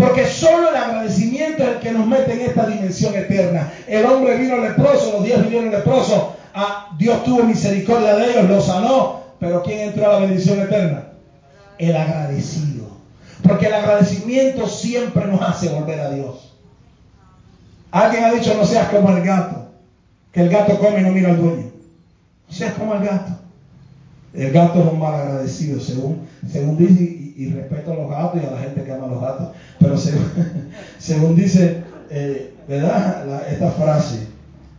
Porque 0.00 0.26
solo 0.26 0.70
el 0.70 0.76
agradecimiento 0.76 1.62
es 1.62 1.68
el 1.68 1.78
que 1.80 1.92
nos 1.92 2.06
mete 2.06 2.32
en 2.32 2.40
esta 2.40 2.66
dimensión 2.66 3.14
eterna. 3.14 3.70
El 3.86 4.06
hombre 4.06 4.38
vino 4.38 4.56
leproso, 4.56 5.12
los 5.12 5.24
diez 5.24 5.42
vinieron 5.42 5.70
leprosos. 5.70 6.36
Ah, 6.54 6.88
Dios 6.98 7.22
tuvo 7.22 7.42
misericordia 7.42 8.16
de 8.16 8.30
ellos, 8.30 8.48
los 8.48 8.64
sanó. 8.64 9.20
Pero 9.38 9.62
¿quién 9.62 9.80
entró 9.80 10.06
a 10.06 10.14
la 10.14 10.20
bendición 10.20 10.58
eterna? 10.58 11.04
El 11.76 11.94
agradecido. 11.94 12.86
Porque 13.42 13.66
el 13.66 13.74
agradecimiento 13.74 14.66
siempre 14.68 15.26
nos 15.26 15.42
hace 15.42 15.68
volver 15.68 16.00
a 16.00 16.10
Dios. 16.10 16.54
Alguien 17.90 18.24
ha 18.24 18.32
dicho 18.32 18.54
no 18.54 18.64
seas 18.64 18.88
como 18.88 19.14
el 19.14 19.22
gato. 19.22 19.68
Que 20.32 20.40
el 20.40 20.48
gato 20.48 20.78
come 20.78 21.00
y 21.00 21.02
no 21.02 21.10
mira 21.10 21.28
al 21.28 21.42
dueño. 21.42 21.72
No 22.48 22.54
seas 22.54 22.72
como 22.72 22.94
el 22.94 23.04
gato. 23.04 23.32
El 24.32 24.50
gato 24.50 24.80
es 24.80 24.92
un 24.92 24.98
mal 24.98 25.14
agradecido, 25.14 25.78
según, 25.80 26.26
según 26.50 26.78
dice, 26.78 27.19
y 27.36 27.52
respeto 27.52 27.92
a 27.92 27.96
los 27.96 28.10
gatos 28.10 28.42
y 28.42 28.46
a 28.46 28.50
la 28.50 28.58
gente 28.58 28.84
que 28.84 28.92
ama 28.92 29.06
a 29.06 29.10
los 29.10 29.20
gatos. 29.20 29.48
Pero 29.78 29.96
según, 30.98 31.36
dice, 31.36 31.82
eh, 32.10 32.54
¿verdad? 32.68 33.42
esta 33.50 33.70
frase, 33.70 34.28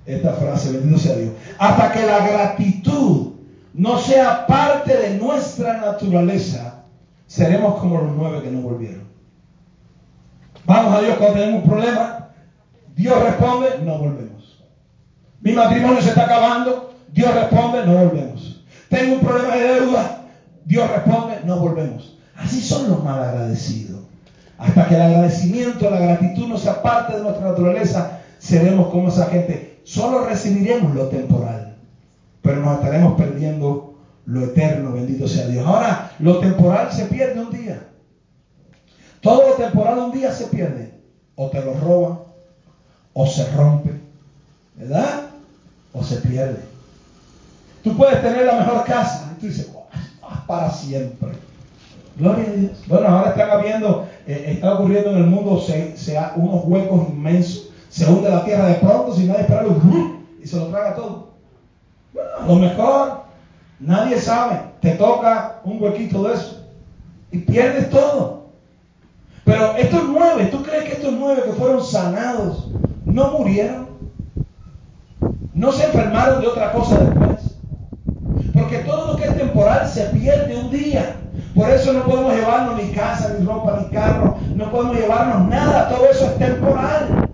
esta 0.05 0.33
frase, 0.33 0.71
bendito 0.71 0.99
sea 0.99 1.15
Dios. 1.15 1.33
Hasta 1.57 1.91
que 1.91 2.05
la 2.05 2.27
gratitud 2.27 3.33
no 3.73 3.97
sea 3.97 4.45
parte 4.47 4.95
de 4.97 5.17
nuestra 5.17 5.77
naturaleza, 5.77 6.83
seremos 7.27 7.79
como 7.79 8.01
los 8.01 8.15
nueve 8.15 8.41
que 8.43 8.51
no 8.51 8.61
volvieron. 8.61 9.03
Vamos 10.65 10.95
a 10.95 11.01
Dios 11.01 11.17
cuando 11.17 11.39
tenemos 11.39 11.63
un 11.63 11.69
problema, 11.69 12.29
Dios 12.95 13.23
responde, 13.23 13.67
no 13.83 13.97
volvemos. 13.97 14.63
Mi 15.41 15.53
matrimonio 15.53 16.01
se 16.01 16.09
está 16.09 16.25
acabando, 16.25 16.93
Dios 17.11 17.33
responde, 17.33 17.85
no 17.85 17.93
volvemos. 17.93 18.63
Tengo 18.89 19.15
un 19.15 19.21
problema 19.21 19.55
de 19.55 19.63
deuda, 19.63 20.21
Dios 20.65 20.89
responde, 20.91 21.39
no 21.45 21.59
volvemos. 21.59 22.17
Así 22.43 22.61
son 22.61 22.89
los 22.89 23.03
malagradecidos. 23.03 24.01
Hasta 24.57 24.87
que 24.87 24.95
el 24.95 25.01
agradecimiento, 25.01 25.89
la 25.89 25.99
gratitud 25.99 26.47
no 26.47 26.57
sea 26.57 26.81
parte 26.81 27.15
de 27.15 27.23
nuestra 27.23 27.49
naturaleza, 27.49 28.19
seremos 28.39 28.89
como 28.89 29.09
esa 29.09 29.27
gente. 29.27 29.79
Solo 29.83 30.25
recibiremos 30.25 30.93
lo 30.93 31.07
temporal, 31.07 31.75
pero 32.41 32.61
nos 32.61 32.75
estaremos 32.77 33.15
perdiendo 33.15 33.95
lo 34.25 34.45
eterno, 34.45 34.93
bendito 34.93 35.27
sea 35.27 35.47
Dios. 35.47 35.65
Ahora, 35.65 36.11
lo 36.19 36.39
temporal 36.39 36.91
se 36.91 37.05
pierde 37.05 37.39
un 37.41 37.51
día. 37.51 37.87
Todo 39.21 39.49
lo 39.49 39.55
temporal 39.55 39.99
un 39.99 40.11
día 40.11 40.31
se 40.31 40.45
pierde. 40.45 40.93
O 41.35 41.49
te 41.49 41.63
lo 41.63 41.73
roban, 41.79 42.19
o 43.13 43.25
se 43.25 43.49
rompe, 43.51 43.99
¿verdad? 44.75 45.21
O 45.93 46.03
se 46.03 46.17
pierde. 46.17 46.59
Tú 47.83 47.97
puedes 47.97 48.21
tener 48.21 48.45
la 48.45 48.59
mejor 48.59 48.83
casa 48.83 49.31
y 49.35 49.39
tú 49.39 49.47
dices, 49.47 49.71
para 50.45 50.69
siempre. 50.69 51.29
Gloria 52.17 52.45
a 52.45 52.51
Dios. 52.51 52.83
Bueno, 52.87 53.07
ahora 53.07 53.29
están 53.31 53.49
habiendo, 53.49 54.07
eh, 54.27 54.45
está 54.47 54.73
ocurriendo 54.73 55.11
en 55.11 55.17
el 55.17 55.27
mundo 55.27 55.59
se, 55.59 55.95
unos 56.35 56.65
huecos 56.65 57.09
inmensos. 57.09 57.69
Se 57.89 58.05
hunde 58.05 58.29
la 58.29 58.45
tierra 58.45 58.67
de 58.67 58.75
pronto 58.75 59.13
sin 59.13 59.27
nadie 59.27 59.41
esperarlo 59.41 59.75
y 60.41 60.47
se 60.47 60.57
lo 60.57 60.67
traga 60.67 60.95
todo. 60.95 61.31
Bueno, 62.13 62.29
a 62.39 62.45
lo 62.45 62.55
mejor 62.55 63.21
nadie 63.79 64.17
sabe. 64.19 64.61
Te 64.79 64.91
toca 64.91 65.59
un 65.63 65.81
huequito 65.81 66.23
de 66.23 66.33
eso 66.33 66.61
y 67.31 67.39
pierdes 67.39 67.89
todo. 67.89 68.41
Pero 69.43 69.75
estos 69.75 70.03
nueve, 70.07 70.49
¿tú 70.51 70.61
crees 70.63 70.83
que 70.85 70.93
estos 70.93 71.13
nueve 71.13 71.43
que 71.45 71.53
fueron 71.53 71.83
sanados 71.83 72.69
no 73.05 73.31
murieron? 73.31 73.87
¿No 75.53 75.71
se 75.71 75.85
enfermaron 75.85 76.41
de 76.41 76.47
otra 76.47 76.71
cosa 76.71 76.97
después? 76.97 77.57
Porque 78.53 78.79
todo 78.79 79.13
lo 79.13 79.17
que 79.17 79.27
es 79.27 79.37
temporal 79.37 79.87
se 79.87 80.05
pierde 80.05 80.57
un 80.57 80.71
día. 80.71 81.20
Por 81.55 81.69
eso 81.69 81.91
no 81.91 82.03
podemos 82.03 82.33
llevarnos 82.33 82.81
ni 82.81 82.91
casa, 82.91 83.35
ni 83.37 83.45
ropa, 83.45 83.79
ni 83.81 83.95
carro, 83.95 84.37
no 84.55 84.71
podemos 84.71 84.95
llevarnos 84.95 85.47
nada, 85.49 85.89
todo 85.89 86.09
eso 86.09 86.25
es 86.25 86.37
temporal. 86.37 87.29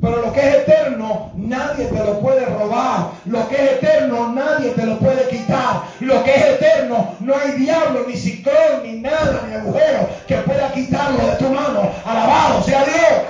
Pero 0.00 0.20
lo 0.20 0.32
que 0.32 0.40
es 0.40 0.54
eterno, 0.56 1.30
nadie 1.36 1.86
te 1.86 1.98
lo 1.98 2.18
puede 2.20 2.44
robar. 2.46 3.10
Lo 3.24 3.48
que 3.48 3.54
es 3.54 3.72
eterno, 3.72 4.32
nadie 4.32 4.70
te 4.70 4.84
lo 4.84 4.98
puede 4.98 5.28
quitar. 5.28 5.82
Lo 6.00 6.24
que 6.24 6.34
es 6.34 6.44
eterno, 6.44 7.14
no 7.20 7.34
hay 7.36 7.52
diablo, 7.52 8.04
ni 8.08 8.16
ciclón, 8.16 8.82
ni 8.82 9.00
nada, 9.00 9.44
ni 9.48 9.54
agujero 9.54 10.08
que 10.26 10.36
pueda 10.38 10.72
quitarlo 10.72 11.18
de 11.18 11.36
tu 11.36 11.48
mano. 11.50 11.90
Alabado 12.04 12.62
sea 12.64 12.84
Dios. 12.84 13.22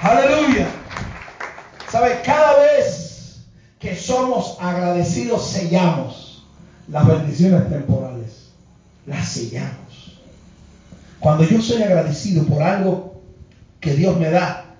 Aleluya. 0.00 0.66
¿Sabe? 1.90 2.20
Cada 2.24 2.54
vez 2.60 3.44
que 3.80 3.96
somos 3.96 4.58
agradecidos, 4.60 5.44
sellamos 5.44 6.33
las 6.88 7.06
bendiciones 7.06 7.68
temporales 7.68 8.50
la 9.06 9.22
sellamos. 9.22 10.18
Cuando 11.20 11.44
yo 11.44 11.60
soy 11.60 11.82
agradecido 11.82 12.44
por 12.44 12.62
algo 12.62 13.22
que 13.80 13.94
Dios 13.94 14.18
me 14.18 14.30
da, 14.30 14.76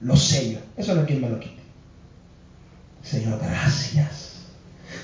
lo 0.00 0.16
sello. 0.16 0.60
Eso 0.76 0.94
no 0.94 1.02
es 1.02 1.06
quien 1.06 1.20
me 1.20 1.28
lo 1.28 1.40
quite. 1.40 1.58
Señor, 3.02 3.40
gracias. 3.40 4.42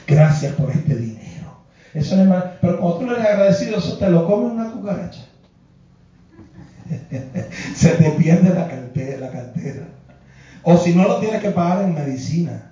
Gracias 0.06 0.52
por 0.54 0.70
este 0.70 0.94
dinero. 0.94 1.58
Eso 1.94 2.20
es 2.20 2.28
más, 2.28 2.44
pero 2.60 2.80
cuando 2.80 2.98
tú 2.98 3.06
le 3.06 3.12
eres 3.14 3.26
agradecido, 3.26 3.78
eso 3.78 3.96
te 3.98 4.08
lo 4.08 4.26
come 4.26 4.46
una 4.46 4.70
cucaracha. 4.70 5.26
Se 7.74 7.90
te 7.90 8.10
pierde 8.10 8.52
la 8.52 8.68
cartera, 8.68 9.18
la 9.18 9.30
cartera. 9.30 9.88
O 10.62 10.76
si 10.76 10.94
no 10.94 11.08
lo 11.08 11.18
tienes 11.18 11.40
que 11.40 11.50
pagar 11.50 11.84
en 11.84 11.94
medicina. 11.94 12.70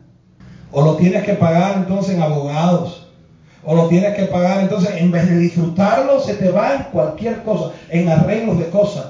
O 0.70 0.84
lo 0.84 0.96
tienes 0.96 1.24
que 1.24 1.34
pagar 1.34 1.76
entonces 1.78 2.14
en 2.14 2.22
abogados. 2.22 3.01
O 3.64 3.74
lo 3.76 3.88
tienes 3.88 4.14
que 4.14 4.24
pagar 4.24 4.60
entonces 4.60 4.90
en 4.96 5.10
vez 5.12 5.28
de 5.28 5.38
disfrutarlo, 5.38 6.20
se 6.20 6.34
te 6.34 6.50
va 6.50 6.74
en 6.74 6.82
cualquier 6.84 7.42
cosa, 7.42 7.72
en 7.88 8.08
arreglos 8.08 8.58
de 8.58 8.68
cosas. 8.70 9.06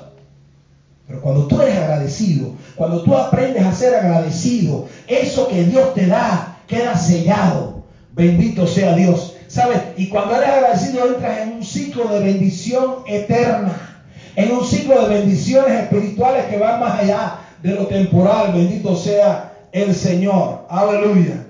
Pero 1.06 1.20
cuando 1.20 1.46
tú 1.46 1.60
eres 1.60 1.76
agradecido, 1.76 2.54
cuando 2.74 3.02
tú 3.02 3.16
aprendes 3.16 3.64
a 3.64 3.72
ser 3.72 3.94
agradecido, 3.94 4.86
eso 5.06 5.48
que 5.48 5.64
Dios 5.64 5.94
te 5.94 6.06
da 6.06 6.58
queda 6.66 6.96
sellado. 6.96 7.82
Bendito 8.14 8.66
sea 8.66 8.94
Dios. 8.94 9.36
¿Sabes? 9.48 9.80
Y 9.96 10.08
cuando 10.08 10.36
eres 10.36 10.48
agradecido 10.48 11.06
entras 11.06 11.40
en 11.40 11.52
un 11.52 11.64
ciclo 11.64 12.08
de 12.08 12.20
bendición 12.20 12.96
eterna. 13.06 14.04
En 14.36 14.52
un 14.52 14.64
ciclo 14.64 15.06
de 15.06 15.14
bendiciones 15.16 15.82
espirituales 15.82 16.46
que 16.46 16.58
van 16.58 16.80
más 16.80 17.00
allá 17.00 17.38
de 17.62 17.74
lo 17.74 17.86
temporal. 17.86 18.52
Bendito 18.54 18.96
sea 18.96 19.52
el 19.72 19.94
Señor. 19.94 20.66
Aleluya. 20.68 21.46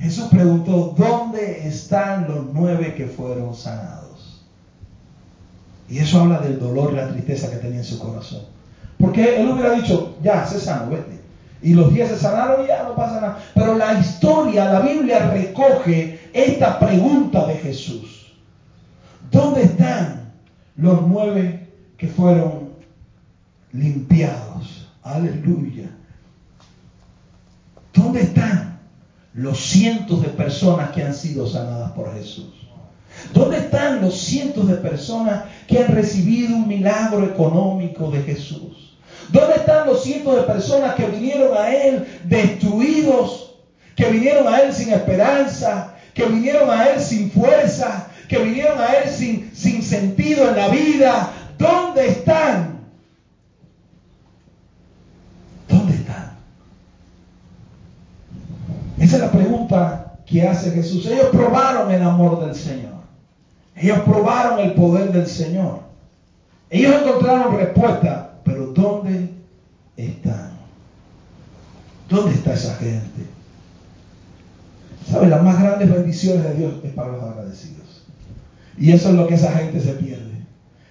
Jesús 0.00 0.28
preguntó, 0.30 0.94
¿dónde 0.96 1.68
están 1.68 2.26
los 2.26 2.46
nueve 2.54 2.94
que 2.94 3.06
fueron 3.06 3.54
sanados? 3.54 4.42
Y 5.90 5.98
eso 5.98 6.20
habla 6.20 6.38
del 6.38 6.58
dolor 6.58 6.92
y 6.92 6.96
la 6.96 7.08
tristeza 7.08 7.50
que 7.50 7.56
tenía 7.56 7.78
en 7.78 7.84
su 7.84 7.98
corazón. 7.98 8.42
Porque 8.98 9.40
él 9.40 9.50
hubiera 9.50 9.72
dicho, 9.72 10.16
ya, 10.22 10.46
se 10.46 10.58
sano, 10.58 10.90
vete. 10.90 11.20
Y 11.62 11.74
los 11.74 11.92
diez 11.92 12.08
se 12.08 12.16
sanaron 12.16 12.64
y 12.64 12.68
ya 12.68 12.84
no 12.84 12.94
pasa 12.94 13.20
nada. 13.20 13.38
Pero 13.54 13.74
la 13.74 14.00
historia, 14.00 14.72
la 14.72 14.80
Biblia 14.80 15.30
recoge 15.30 16.18
esta 16.32 16.78
pregunta 16.78 17.46
de 17.46 17.56
Jesús. 17.56 18.32
¿Dónde 19.30 19.64
están 19.64 20.32
los 20.76 21.06
nueve 21.06 21.68
que 21.98 22.08
fueron 22.08 22.70
limpiados? 23.72 24.88
Aleluya. 25.02 25.90
¿Dónde 27.92 28.22
están 28.22 28.69
los 29.34 29.58
cientos 29.60 30.22
de 30.22 30.28
personas 30.28 30.90
que 30.90 31.02
han 31.02 31.14
sido 31.14 31.46
sanadas 31.46 31.92
por 31.92 32.12
Jesús? 32.14 32.60
¿Dónde 33.32 33.58
están 33.58 34.00
los 34.00 34.18
cientos 34.18 34.66
de 34.68 34.76
personas 34.76 35.44
que 35.66 35.78
han 35.78 35.88
recibido 35.88 36.56
un 36.56 36.68
milagro 36.68 37.24
económico 37.24 38.10
de 38.10 38.22
Jesús? 38.22 38.96
¿Dónde 39.30 39.56
están 39.56 39.86
los 39.86 40.02
cientos 40.02 40.36
de 40.36 40.42
personas 40.42 40.94
que 40.94 41.06
vinieron 41.06 41.56
a 41.56 41.74
Él 41.74 42.06
destruidos? 42.24 43.54
Que 43.94 44.10
vinieron 44.10 44.52
a 44.52 44.60
Él 44.60 44.72
sin 44.72 44.92
esperanza, 44.92 45.94
que 46.14 46.24
vinieron 46.24 46.70
a 46.70 46.86
Él 46.88 47.00
sin 47.00 47.30
fuerza, 47.30 48.08
que 48.28 48.38
vinieron 48.38 48.80
a 48.80 48.94
Él 48.94 49.10
sin, 49.10 49.50
sin 49.54 49.82
sentido 49.82 50.48
en 50.48 50.56
la 50.56 50.68
vida. 50.68 51.32
¿Dónde 51.58 52.08
están? 52.08 52.80
¿Dónde 55.68 55.94
están? 55.94 56.32
Esa 58.98 59.09
pregunta 59.28 60.14
que 60.24 60.46
hace 60.46 60.70
Jesús. 60.70 61.06
Ellos 61.06 61.28
probaron 61.32 61.90
el 61.90 62.02
amor 62.02 62.44
del 62.44 62.54
Señor. 62.54 63.00
Ellos 63.74 63.98
probaron 64.00 64.60
el 64.60 64.74
poder 64.74 65.12
del 65.12 65.26
Señor. 65.26 65.80
Ellos 66.70 66.94
encontraron 67.02 67.56
respuesta 67.56 68.30
pero 68.44 68.66
¿dónde 68.66 69.30
están? 69.96 70.50
¿Dónde 72.08 72.34
está 72.34 72.54
esa 72.54 72.74
gente? 72.76 73.26
¿Sabe? 75.08 75.28
Las 75.28 75.42
más 75.42 75.60
grandes 75.60 75.90
bendiciones 75.90 76.44
de 76.44 76.54
Dios 76.54 76.74
es 76.82 76.92
para 76.92 77.12
los 77.12 77.22
agradecidos. 77.22 78.04
Y 78.76 78.92
eso 78.92 79.10
es 79.10 79.14
lo 79.14 79.26
que 79.26 79.34
esa 79.34 79.52
gente 79.52 79.80
se 79.80 79.92
pierde. 79.92 80.30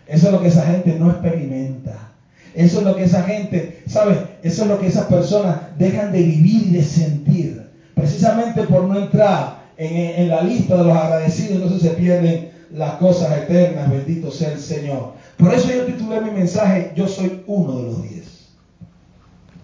Eso 0.07 0.27
es 0.27 0.33
lo 0.33 0.41
que 0.41 0.47
esa 0.47 0.63
gente 0.63 0.97
no 0.97 1.11
experimenta. 1.11 2.11
Eso 2.53 2.79
es 2.79 2.85
lo 2.85 2.95
que 2.95 3.03
esa 3.03 3.23
gente, 3.23 3.83
¿sabe? 3.87 4.15
Eso 4.41 4.63
es 4.63 4.67
lo 4.69 4.79
que 4.79 4.87
esas 4.87 5.05
personas 5.05 5.57
dejan 5.77 6.11
de 6.11 6.23
vivir 6.23 6.67
y 6.67 6.71
de 6.71 6.83
sentir. 6.83 7.58
Precisamente 7.99 8.63
por 8.63 8.83
no 8.83 8.97
entrar 8.97 9.69
en, 9.77 10.29
la 10.29 10.41
lista 10.41 10.77
de 10.77 10.83
los 10.85 10.97
agradecidos, 10.97 11.61
entonces 11.61 11.81
se 11.81 11.89
pierden 11.97 12.51
las 12.73 12.93
cosas 12.93 13.37
eternas. 13.39 13.91
Bendito 13.91 14.31
sea 14.31 14.53
el 14.53 14.59
Señor. 14.59 15.13
Por 15.37 15.53
eso 15.53 15.69
yo 15.73 15.85
titulé 15.85 16.21
mi 16.21 16.31
mensaje, 16.31 16.93
yo 16.95 17.07
soy 17.07 17.43
uno 17.47 17.77
de 17.77 17.83
los 17.83 18.03
diez. 18.03 18.49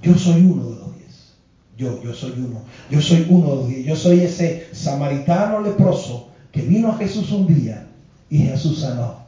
Yo 0.02 0.16
soy 0.16 0.42
uno 0.42 0.70
de 0.70 0.76
los 0.76 0.96
diez. 0.98 1.34
Yo, 1.78 2.04
yo 2.04 2.14
soy 2.14 2.32
uno. 2.32 2.62
Yo 2.90 3.02
soy 3.02 3.26
uno 3.30 3.50
de 3.50 3.56
los 3.56 3.68
diez. 3.68 3.86
Yo 3.86 3.96
soy 3.96 4.22
ese 4.22 4.68
samaritano 4.72 5.62
leproso 5.62 6.30
que 6.52 6.62
vino 6.62 6.92
a 6.92 6.98
Jesús 6.98 7.32
un 7.32 7.48
día 7.48 7.88
y 8.30 8.40
Jesús 8.40 8.80
sanó. 8.80 9.26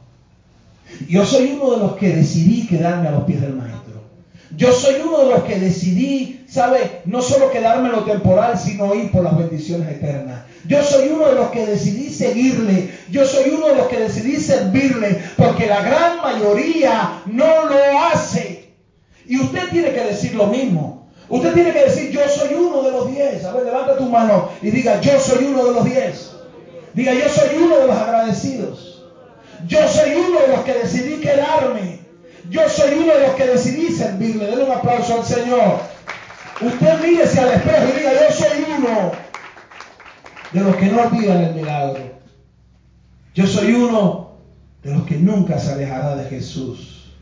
Yo 1.08 1.24
soy 1.24 1.52
uno 1.52 1.72
de 1.72 1.78
los 1.78 1.96
que 1.96 2.14
decidí 2.14 2.66
quedarme 2.66 3.08
a 3.08 3.12
los 3.12 3.24
pies 3.24 3.40
del 3.40 3.54
maestro. 3.54 4.02
Yo 4.56 4.72
soy 4.72 4.96
uno 5.06 5.24
de 5.24 5.30
los 5.30 5.42
que 5.44 5.58
decidí, 5.60 6.37
¿sabe? 6.48 7.02
No 7.04 7.20
solo 7.22 7.50
quedarme 7.50 7.88
en 7.88 7.96
lo 7.96 8.04
temporal, 8.04 8.58
sino 8.58 8.94
ir 8.94 9.10
por 9.12 9.22
las 9.22 9.36
bendiciones 9.36 9.88
eternas. 9.88 10.44
Yo 10.66 10.82
soy 10.82 11.08
uno 11.08 11.28
de 11.28 11.34
los 11.34 11.50
que 11.50 11.66
decidí 11.66 12.10
seguirle. 12.10 12.90
Yo 13.10 13.24
soy 13.24 13.50
uno 13.50 13.68
de 13.68 13.76
los 13.76 13.88
que 13.88 14.00
decidí 14.00 14.36
servirle. 14.36 15.22
Porque 15.36 15.66
la 15.66 15.82
gran 15.82 16.18
mayoría 16.18 17.22
no 17.26 17.66
lo 17.66 17.98
hace. 18.12 18.72
Y 19.26 19.38
usted 19.38 19.68
tiene 19.70 19.92
que 19.92 20.04
decir 20.04 20.34
lo 20.34 20.46
mismo. 20.46 21.08
Usted 21.28 21.52
tiene 21.52 21.72
que 21.72 21.84
decir, 21.84 22.10
yo 22.10 22.26
soy 22.26 22.54
uno 22.54 22.82
de 22.82 22.90
los 22.90 23.10
diez. 23.10 23.44
A 23.44 23.52
ver, 23.52 23.64
levanta 23.64 23.98
tu 23.98 24.06
mano 24.06 24.50
y 24.62 24.70
diga, 24.70 25.00
yo 25.02 25.20
soy 25.20 25.44
uno 25.44 25.66
de 25.66 25.72
los 25.72 25.84
diez. 25.84 26.32
Diga, 26.94 27.12
yo 27.12 27.28
soy 27.28 27.56
uno 27.62 27.76
de 27.78 27.86
los 27.86 27.96
agradecidos. 27.96 29.04
Yo 29.66 29.86
soy 29.88 30.14
uno 30.14 30.40
de 30.40 30.48
los 30.48 30.60
que 30.60 30.72
decidí 30.72 31.20
quedarme. 31.20 32.00
Yo 32.48 32.66
soy 32.68 32.94
uno 32.94 33.12
de 33.12 33.26
los 33.26 33.32
que 33.32 33.46
decidí 33.46 33.92
servirle. 33.92 34.46
Denle 34.46 34.64
un 34.64 34.72
aplauso 34.72 35.14
al 35.14 35.24
Señor. 35.24 35.80
Usted 36.60 37.00
mírese 37.02 37.40
al 37.40 37.52
espejo 37.52 37.84
y 37.88 37.98
diga, 37.98 38.12
yo 38.12 38.34
soy 38.34 38.64
uno 38.76 39.12
de 40.52 40.60
los 40.60 40.76
que 40.76 40.86
no 40.86 41.02
olvidan 41.02 41.44
el 41.44 41.54
milagro. 41.54 42.02
Yo 43.34 43.46
soy 43.46 43.72
uno 43.72 44.32
de 44.82 44.94
los 44.94 45.04
que 45.04 45.18
nunca 45.18 45.58
se 45.58 45.72
alejará 45.72 46.16
de 46.16 46.24
Jesús. 46.28 47.12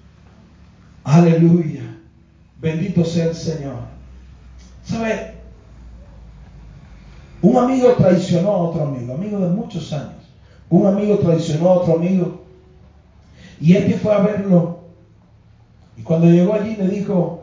Aleluya. 1.04 1.82
Bendito 2.60 3.04
sea 3.04 3.26
el 3.26 3.34
Señor. 3.34 3.76
¿Sabe? 4.84 5.34
Un 7.42 7.56
amigo 7.58 7.92
traicionó 7.92 8.50
a 8.50 8.58
otro 8.58 8.82
amigo, 8.84 9.14
amigo 9.14 9.38
de 9.40 9.48
muchos 9.48 9.92
años. 9.92 10.14
Un 10.70 10.86
amigo 10.86 11.18
traicionó 11.18 11.68
a 11.68 11.74
otro 11.74 11.94
amigo. 11.96 12.42
Y 13.60 13.76
este 13.76 13.98
fue 13.98 14.14
a 14.14 14.18
verlo. 14.18 14.80
Y 15.96 16.02
cuando 16.02 16.28
llegó 16.28 16.54
allí 16.54 16.76
le 16.76 16.88
dijo, 16.88 17.35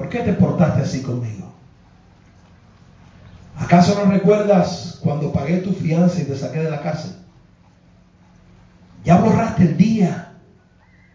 ¿por 0.00 0.08
qué 0.08 0.20
te 0.20 0.32
portaste 0.32 0.80
así 0.80 1.02
conmigo? 1.02 1.52
¿Acaso 3.58 4.02
no 4.02 4.10
recuerdas 4.10 4.98
cuando 5.02 5.30
pagué 5.30 5.58
tu 5.58 5.74
fianza 5.74 6.22
y 6.22 6.24
te 6.24 6.34
saqué 6.34 6.60
de 6.60 6.70
la 6.70 6.80
cárcel? 6.80 7.16
Ya 9.04 9.20
borraste 9.20 9.64
el 9.64 9.76
día 9.76 10.32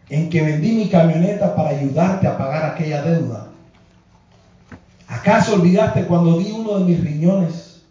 en 0.08 0.30
que 0.30 0.44
vendí 0.44 0.74
mi 0.74 0.88
camioneta 0.88 1.56
para 1.56 1.70
ayudarte 1.70 2.28
a 2.28 2.38
pagar 2.38 2.64
aquella 2.64 3.02
deuda. 3.02 3.48
¿Acaso 5.08 5.56
olvidaste 5.56 6.06
cuando 6.06 6.38
di 6.38 6.52
uno 6.52 6.78
de 6.78 6.86
mis 6.86 7.04
riñones 7.04 7.82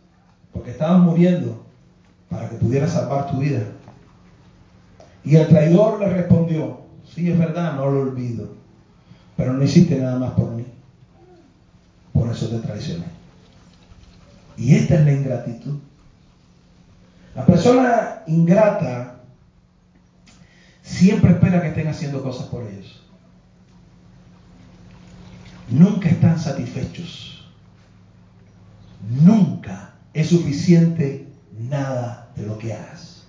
porque 0.52 0.70
estabas 0.70 1.02
muriendo 1.02 1.66
para 2.28 2.48
que 2.48 2.54
pudiera 2.54 2.86
salvar 2.86 3.32
tu 3.32 3.38
vida? 3.38 3.64
Y 5.24 5.34
el 5.34 5.48
traidor 5.48 5.98
le 5.98 6.10
respondió, 6.10 6.82
sí 7.12 7.32
es 7.32 7.36
verdad, 7.36 7.74
no 7.74 7.90
lo 7.90 8.02
olvido, 8.02 8.50
pero 9.36 9.54
no 9.54 9.64
hiciste 9.64 9.98
nada 9.98 10.20
más 10.20 10.30
por 10.34 10.52
mí. 10.52 10.64
Eso 12.34 12.48
te. 12.48 12.58
Y 14.56 14.74
esta 14.74 14.94
es 14.96 15.04
la 15.04 15.12
ingratitud. 15.12 15.78
La 17.36 17.46
persona 17.46 18.22
ingrata 18.26 19.20
siempre 20.82 21.32
espera 21.32 21.62
que 21.62 21.68
estén 21.68 21.86
haciendo 21.86 22.24
cosas 22.24 22.46
por 22.46 22.64
ellos. 22.64 23.00
Nunca 25.68 26.08
están 26.08 26.40
satisfechos. 26.40 27.48
Nunca 29.08 29.94
es 30.12 30.28
suficiente 30.28 31.28
nada 31.56 32.32
de 32.34 32.46
lo 32.46 32.58
que 32.58 32.72
hagas. 32.72 33.26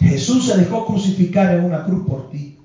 Jesús 0.00 0.46
se 0.46 0.56
dejó 0.56 0.86
crucificar 0.86 1.54
en 1.54 1.64
una 1.66 1.84
cruz 1.84 2.04
por 2.06 2.30
ti. 2.30 2.55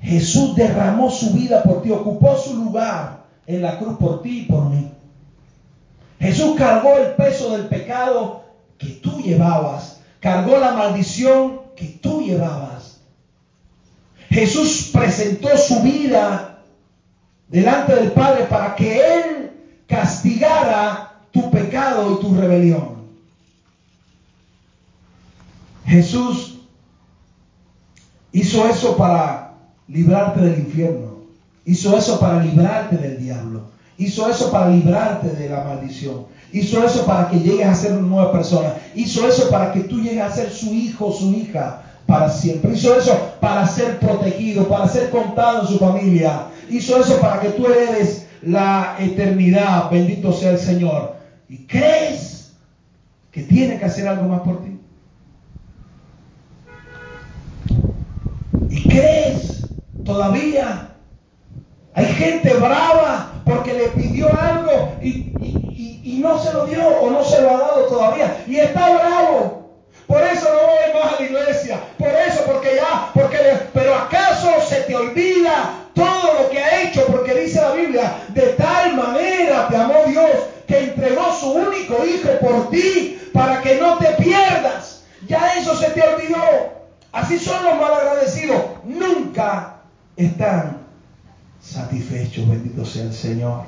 Jesús 0.00 0.54
derramó 0.54 1.10
su 1.10 1.32
vida 1.32 1.62
por 1.62 1.82
ti, 1.82 1.90
ocupó 1.90 2.36
su 2.36 2.54
lugar 2.54 3.24
en 3.46 3.62
la 3.62 3.78
cruz 3.78 3.96
por 3.98 4.22
ti 4.22 4.40
y 4.40 4.44
por 4.44 4.68
mí. 4.70 4.92
Jesús 6.20 6.56
cargó 6.56 6.96
el 6.96 7.14
peso 7.14 7.56
del 7.56 7.68
pecado 7.68 8.44
que 8.76 8.88
tú 8.88 9.20
llevabas, 9.20 10.00
cargó 10.20 10.58
la 10.58 10.72
maldición 10.72 11.60
que 11.76 11.86
tú 11.86 12.22
llevabas. 12.22 13.00
Jesús 14.28 14.90
presentó 14.92 15.56
su 15.56 15.80
vida 15.80 16.62
delante 17.48 17.94
del 17.94 18.12
Padre 18.12 18.44
para 18.44 18.74
que 18.74 18.98
Él 18.98 19.52
castigara 19.86 21.22
tu 21.32 21.50
pecado 21.50 22.12
y 22.12 22.20
tu 22.20 22.34
rebelión. 22.34 22.98
Jesús 25.86 26.58
hizo 28.32 28.68
eso 28.68 28.96
para 28.96 29.47
librarte 29.88 30.40
del 30.40 30.60
infierno. 30.60 31.18
Hizo 31.64 31.96
eso 31.96 32.20
para 32.20 32.42
librarte 32.42 32.96
del 32.96 33.22
diablo. 33.22 33.62
Hizo 33.98 34.28
eso 34.28 34.50
para 34.52 34.70
librarte 34.70 35.28
de 35.30 35.48
la 35.48 35.64
maldición. 35.64 36.26
Hizo 36.52 36.84
eso 36.84 37.04
para 37.04 37.28
que 37.28 37.40
llegues 37.40 37.66
a 37.66 37.74
ser 37.74 37.92
una 37.92 38.02
nueva 38.02 38.32
persona. 38.32 38.74
Hizo 38.94 39.26
eso 39.28 39.50
para 39.50 39.72
que 39.72 39.80
tú 39.80 40.00
llegues 40.00 40.22
a 40.22 40.30
ser 40.30 40.50
su 40.50 40.72
hijo 40.72 41.06
o 41.06 41.12
su 41.12 41.30
hija 41.32 41.82
para 42.06 42.30
siempre. 42.30 42.72
Hizo 42.72 42.96
eso 42.96 43.34
para 43.40 43.66
ser 43.66 43.98
protegido, 43.98 44.68
para 44.68 44.88
ser 44.88 45.10
contado 45.10 45.62
en 45.62 45.68
su 45.68 45.78
familia. 45.78 46.46
Hizo 46.70 46.98
eso 47.00 47.20
para 47.20 47.40
que 47.40 47.48
tú 47.50 47.66
heredes 47.66 48.26
la 48.40 48.96
eternidad. 48.98 49.90
Bendito 49.90 50.32
sea 50.32 50.52
el 50.52 50.58
Señor. 50.58 51.16
¿Y 51.48 51.58
crees 51.66 52.52
que 53.32 53.42
tiene 53.42 53.78
que 53.78 53.84
hacer 53.84 54.06
algo 54.06 54.28
más 54.28 54.40
por 54.40 54.62
ti? 54.62 54.78
¿Y 58.70 58.88
crees 58.88 59.57
todavía? 60.08 60.88
Hay 61.94 62.06
gente 62.06 62.54
brava 62.54 63.30
porque 63.44 63.74
le 63.74 63.88
pidió 63.88 64.28
algo 64.34 64.94
y, 65.02 65.26
no 66.20 66.36
se 66.42 66.52
lo 66.52 66.66
dio 66.66 66.84
o 66.84 67.10
no 67.10 67.22
se 67.22 67.40
lo 67.40 67.50
ha 67.50 67.58
dado 67.60 67.82
todavía. 67.84 68.42
Y 68.48 68.56
está 68.56 68.90
bravo. 68.92 69.70
Por 70.08 70.20
eso 70.24 70.48
no 70.52 70.58
voy 70.58 71.00
más 71.00 71.12
a 71.12 71.20
la 71.20 71.26
iglesia. 71.26 71.80
Por 71.96 72.08
eso, 72.08 72.42
porque 72.44 72.74
ya, 72.74 73.10
porque, 73.14 73.38
pero 73.72 73.94
acaso 73.94 74.50
se 74.66 74.80
te 74.80 74.96
olvida 74.96 75.74
todo 75.94 76.42
lo 76.42 76.50
que 76.50 76.58
ha 76.58 76.82
hecho, 76.82 77.06
porque 77.06 77.34
dice 77.34 77.60
la 77.60 77.70
Biblia, 77.70 78.22
de 78.30 78.48
tal 78.54 78.96
manera 78.96 79.68
te 79.68 79.76
amó 79.76 80.02
Dios 80.08 80.30
que 80.66 80.78
entregó 80.78 81.32
su 81.32 81.52
único 81.52 82.04
hijo 82.04 82.30
por 82.40 82.68
ti 82.70 83.30
para 83.32 83.62
que 83.62 83.76
no 83.76 83.96
te 83.98 84.08
pierdas. 84.22 85.04
Ya 85.28 85.54
eso 85.56 85.76
se 85.76 85.90
te 85.90 86.02
olvidó. 86.02 86.38
Así 87.12 87.38
son 87.38 87.64
los 87.64 87.76
malagradecidos. 87.76 88.60
Nunca 88.84 89.77
están 90.18 90.78
satisfechos. 91.62 92.48
Bendito 92.48 92.84
sea 92.84 93.04
el 93.04 93.12
Señor. 93.12 93.62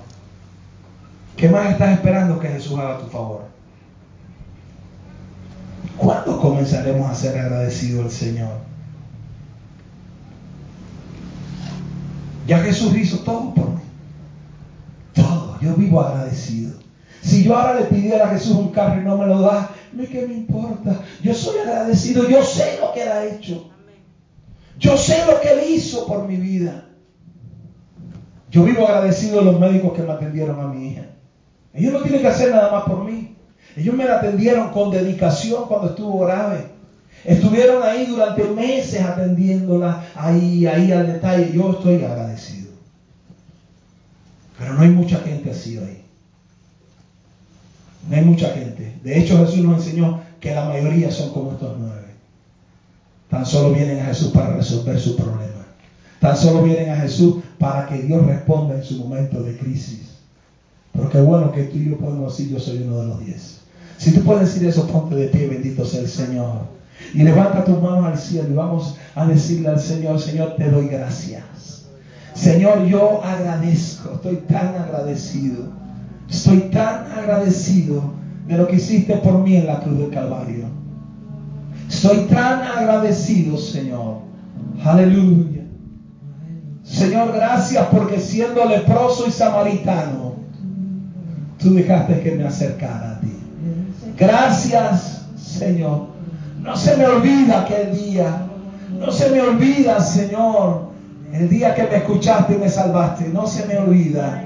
¿Qué 1.36 1.48
más 1.48 1.70
estás 1.70 1.92
esperando 1.92 2.38
que 2.38 2.48
Jesús 2.48 2.78
haga 2.78 2.96
a 2.96 2.98
tu 2.98 3.07
favor? 3.07 3.44
¿Cuándo 5.96 6.40
comenzaremos 6.40 7.09
a 7.09 7.14
ser 7.14 7.38
agradecidos 7.38 8.05
al 8.05 8.11
Señor? 8.11 8.53
Ya 12.46 12.59
Jesús 12.59 12.94
hizo 12.96 13.18
todo 13.20 13.55
por 13.55 13.70
mí. 13.70 13.82
Todo. 15.14 15.59
Yo 15.61 15.74
vivo 15.74 16.01
agradecido. 16.01 16.72
Si 17.22 17.44
yo 17.44 17.57
ahora 17.57 17.80
le 17.80 17.86
pidiera 17.86 18.26
a 18.26 18.30
Jesús 18.30 18.57
un 18.57 18.72
carro 18.72 19.01
y 19.01 19.05
no 19.05 19.16
me 19.16 19.26
lo 19.26 19.40
da, 19.40 19.70
¿qué 20.11 20.26
me 20.26 20.34
importa? 20.34 21.01
Yo 21.22 21.34
soy 21.34 21.61
agradecido. 21.61 22.28
Yo 22.28 22.42
sé 22.42 22.78
lo 22.80 22.92
que 22.92 23.03
Él 23.03 23.09
ha 23.09 23.24
hecho. 23.24 23.70
Yo 24.81 24.97
sé 24.97 25.24
lo 25.26 25.41
que 25.41 25.51
Él 25.51 25.70
hizo 25.74 26.07
por 26.07 26.26
mi 26.26 26.37
vida. 26.37 26.87
Yo 28.51 28.64
vivo 28.64 28.87
agradecido 28.87 29.39
de 29.39 29.45
los 29.45 29.61
médicos 29.61 29.93
que 29.93 30.03
me 30.03 30.12
atendieron 30.12 30.59
a 30.59 30.68
mi 30.68 30.89
hija. 30.89 31.03
Ellos 31.74 31.93
no 31.93 32.01
tienen 32.01 32.22
que 32.22 32.26
hacer 32.26 32.51
nada 32.51 32.72
más 32.72 32.85
por 32.85 33.05
mí. 33.05 33.37
Ellos 33.76 33.95
me 33.95 34.05
atendieron 34.05 34.72
con 34.72 34.91
dedicación 34.91 35.68
cuando 35.68 35.91
estuvo 35.91 36.18
grave. 36.20 36.70
Estuvieron 37.24 37.83
ahí 37.83 38.07
durante 38.07 38.43
meses 38.45 39.03
atendiéndola 39.03 40.03
ahí, 40.14 40.66
ahí 40.66 40.91
al 40.91 41.07
detalle. 41.07 41.53
Yo 41.53 41.72
estoy 41.72 42.03
agradecido. 42.03 42.70
Pero 44.59 44.74
no 44.74 44.81
hay 44.81 44.89
mucha 44.89 45.18
gente 45.18 45.51
así 45.51 45.76
hoy. 45.76 45.99
No 48.09 48.16
hay 48.16 48.22
mucha 48.22 48.49
gente. 48.49 48.99
De 49.05 49.18
hecho, 49.18 49.39
Jesús 49.45 49.59
nos 49.59 49.85
enseñó 49.85 50.22
que 50.41 50.55
la 50.55 50.64
mayoría 50.64 51.11
son 51.11 51.31
como 51.33 51.53
estos 51.53 51.76
nueve. 51.78 51.99
Tan 53.31 53.47
solo 53.47 53.72
vienen 53.72 54.01
a 54.01 54.07
Jesús 54.07 54.33
para 54.33 54.57
resolver 54.57 54.99
su 54.99 55.16
problema. 55.16 55.66
Tan 56.20 56.37
solo 56.37 56.62
vienen 56.62 56.91
a 56.91 56.97
Jesús 56.97 57.37
para 57.59 57.87
que 57.87 58.03
Dios 58.03 58.26
responda 58.26 58.74
en 58.74 58.85
su 58.85 58.97
momento 58.97 59.43
de 59.43 59.57
crisis. 59.57 60.18
Pero 60.93 61.09
qué 61.09 61.20
bueno 61.20 61.53
que 61.53 61.64
tú 61.64 61.78
y 61.78 61.91
yo 61.91 61.97
podemos 61.97 62.37
decir, 62.37 62.53
yo 62.53 62.59
soy 62.59 62.83
uno 62.83 63.01
de 63.01 63.07
los 63.07 63.24
diez. 63.24 63.61
Si 63.97 64.12
tú 64.12 64.22
puedes 64.22 64.53
decir 64.53 64.68
eso, 64.68 64.87
ponte 64.89 65.14
de 65.14 65.28
pie, 65.28 65.47
bendito 65.47 65.85
sea 65.85 66.01
el 66.01 66.09
Señor. 66.09 66.62
Y 67.14 67.22
levanta 67.22 67.64
tus 67.64 67.81
manos 67.81 68.05
al 68.05 68.18
cielo 68.18 68.49
y 68.51 68.55
vamos 68.55 68.97
a 69.14 69.26
decirle 69.26 69.68
al 69.68 69.81
Señor, 69.81 70.20
Señor, 70.20 70.57
te 70.57 70.68
doy 70.70 70.89
gracias. 70.89 71.87
Señor, 72.35 72.85
yo 72.87 73.22
agradezco, 73.22 74.14
estoy 74.14 74.37
tan 74.49 74.74
agradecido. 74.74 75.64
Estoy 76.28 76.59
tan 76.70 77.11
agradecido 77.12 78.03
de 78.47 78.57
lo 78.57 78.66
que 78.66 78.76
hiciste 78.76 79.16
por 79.16 79.39
mí 79.39 79.57
en 79.57 79.66
la 79.66 79.81
cruz 79.81 79.99
del 79.99 80.11
Calvario. 80.11 80.80
Estoy 81.91 82.18
tan 82.26 82.62
agradecido, 82.62 83.59
Señor. 83.59 84.18
Aleluya. 84.84 85.62
Señor, 86.84 87.32
gracias 87.34 87.84
porque 87.91 88.20
siendo 88.20 88.64
leproso 88.64 89.26
y 89.26 89.32
samaritano, 89.32 90.34
tú 91.59 91.74
dejaste 91.74 92.20
que 92.20 92.36
me 92.36 92.45
acercara 92.45 93.11
a 93.11 93.20
ti. 93.20 93.36
Gracias, 94.16 95.22
Señor. 95.36 96.07
No 96.62 96.76
se 96.76 96.97
me 96.97 97.07
olvida 97.07 97.62
aquel 97.62 97.93
día. 97.93 98.47
No 98.97 99.11
se 99.11 99.30
me 99.30 99.41
olvida, 99.41 100.01
Señor, 100.01 100.91
el 101.32 101.49
día 101.49 101.74
que 101.74 101.82
me 101.84 101.97
escuchaste 101.97 102.55
y 102.55 102.59
me 102.59 102.68
salvaste. 102.68 103.28
No 103.28 103.47
se 103.47 103.66
me 103.66 103.76
olvida. 103.76 104.45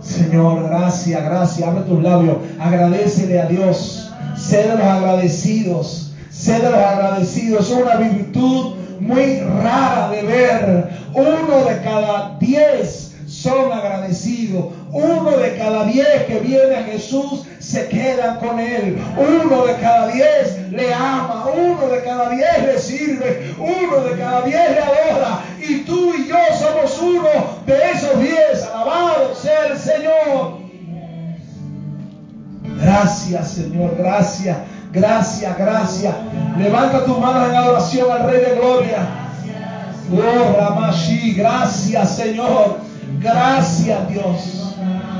Señor, 0.00 0.62
gracias, 0.68 1.24
gracias. 1.24 1.68
Abre 1.68 1.82
tus 1.82 2.00
labios. 2.00 2.36
Agradecele 2.60 3.40
a 3.40 3.46
Dios. 3.46 4.12
Sé 4.36 4.68
de 4.68 4.76
los 4.76 4.86
agradecidos. 4.86 6.03
Los 6.46 6.74
agradecidos. 6.74 7.70
Es 7.70 7.72
una 7.74 7.96
virtud 7.96 8.74
muy 9.00 9.40
rara 9.62 10.10
de 10.10 10.22
ver. 10.22 10.90
Uno 11.14 11.64
de 11.64 11.80
cada 11.82 12.36
diez 12.38 13.14
son 13.26 13.72
agradecidos. 13.72 14.66
Uno 14.92 15.30
de 15.38 15.56
cada 15.56 15.84
diez 15.86 16.24
que 16.26 16.40
viene 16.40 16.76
a 16.76 16.82
Jesús 16.82 17.44
se 17.60 17.88
queda 17.88 18.38
con 18.40 18.60
Él. 18.60 18.98
Uno 19.16 19.64
de 19.64 19.74
cada 19.76 20.08
diez 20.08 20.70
le 20.70 20.92
ama. 20.92 21.46
Uno 21.46 21.88
de 21.88 22.02
cada 22.02 22.28
diez 22.28 22.62
le 22.62 22.78
sirve. 22.78 23.54
Uno 23.58 24.00
de 24.04 24.18
cada 24.18 24.42
diez 24.42 24.70
le 24.70 24.80
adora. 24.80 25.40
Y 25.66 25.78
tú 25.78 26.12
y 26.14 26.28
yo 26.28 26.36
somos 26.58 27.00
uno 27.00 27.28
de 27.64 27.90
esos 27.90 28.20
diez. 28.20 28.64
Alabado 28.64 29.34
sea 29.34 29.68
el 29.68 29.78
Señor. 29.78 30.58
Gracias, 32.82 33.52
Señor. 33.52 33.94
Gracias. 33.96 34.58
Gracias, 34.94 35.58
gracias. 35.58 36.14
Levanta 36.56 37.04
tus 37.04 37.18
manos 37.18 37.48
en 37.48 37.56
adoración 37.56 38.12
al 38.12 38.30
Rey 38.30 38.40
de 38.40 38.54
Gloria. 38.54 38.98
Oh, 40.12 40.56
gracias, 41.36 42.16
Señor. 42.16 42.78
Gracias, 43.18 44.08
Dios. 44.08 44.76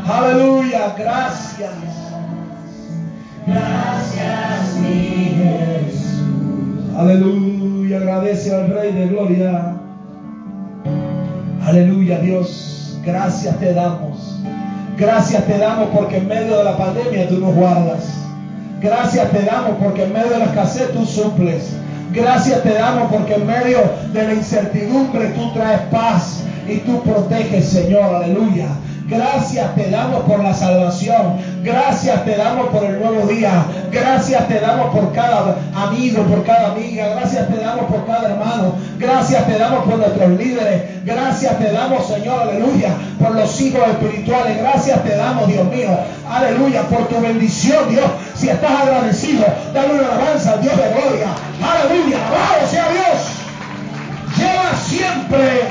Aleluya, 0.07 0.95
gracias. 0.97 1.71
Gracias, 3.47 4.77
mi 4.81 5.35
Jesús. 5.37 6.23
Aleluya, 6.97 7.97
agradece 7.97 8.55
al 8.55 8.69
Rey 8.69 8.93
de 8.93 9.09
Gloria. 9.09 9.75
Aleluya, 11.67 12.19
Dios. 12.21 12.99
Gracias 13.05 13.59
te 13.59 13.75
damos. 13.75 14.41
Gracias 14.97 15.45
te 15.47 15.59
damos 15.59 15.89
porque 15.89 16.19
en 16.19 16.29
medio 16.29 16.59
de 16.59 16.65
la 16.65 16.77
pandemia 16.77 17.29
tú 17.29 17.39
nos 17.39 17.55
guardas. 17.55 18.14
Gracias 18.85 19.31
te 19.31 19.43
damos 19.45 19.79
porque 19.83 20.03
en 20.03 20.13
medio 20.13 20.29
de 20.29 20.41
la 20.41 20.45
escasez 20.45 20.93
tú 20.93 21.07
suples. 21.07 21.71
Gracias 22.13 22.63
te 22.63 22.75
damos 22.75 23.11
porque 23.11 23.33
en 23.33 23.47
medio 23.47 23.79
de 24.13 24.27
la 24.27 24.35
incertidumbre 24.35 25.29
tú 25.29 25.55
traes 25.55 25.81
paz 25.91 26.43
y 26.69 26.77
tú 26.81 27.03
proteges, 27.03 27.67
Señor. 27.67 28.15
Aleluya. 28.15 28.67
Gracias 29.09 29.75
te 29.75 29.91
damos 29.91 30.25
por 30.25 30.45
la 30.45 30.53
salvación. 30.53 31.39
Gracias 31.63 32.27
te 32.27 32.37
damos 32.37 32.69
por 32.69 32.85
el 32.85 33.01
nuevo 33.01 33.27
día. 33.27 33.65
Gracias 33.91 34.49
te 34.49 34.61
damos 34.61 34.95
por 34.95 35.13
cada 35.15 35.57
amigo, 35.75 36.23
por 36.25 36.45
cada 36.45 36.73
amiga. 36.73 37.09
Gracias 37.09 37.49
te 37.49 37.57
damos 37.57 37.87
por 37.87 38.05
cada 38.05 38.33
hermano. 38.33 38.75
Gracias 38.99 39.47
te 39.47 39.59
damos 39.59 39.85
por 39.85 39.97
nuestros 39.97 40.29
líderes. 40.31 41.05
Gracias 41.05 41.59
te 41.59 41.71
damos, 41.71 42.07
Señor, 42.07 42.41
aleluya, 42.41 42.95
por 43.19 43.35
los 43.35 43.61
hijos 43.61 43.83
espirituales. 43.89 44.57
Gracias 44.59 45.03
te 45.05 45.15
damos, 45.15 45.49
Dios 45.49 45.67
mío, 45.67 45.91
aleluya, 46.31 46.83
por 46.85 47.09
tu 47.09 47.21
bendición, 47.21 47.91
Dios. 47.91 48.07
Si 48.45 48.51
estás 48.51 48.83
agradecido, 48.83 49.43
dale 49.73 49.95
una 49.95 50.07
alabanza 50.07 50.53
al 50.53 50.61
Dios 50.61 50.77
de 50.77 50.91
gloria. 50.91 51.29
Aleluya, 51.65 52.19
alabado 52.29 52.69
sea 52.69 52.89
Dios. 52.91 53.23
Lleva 54.37 54.79
siempre 54.87 55.63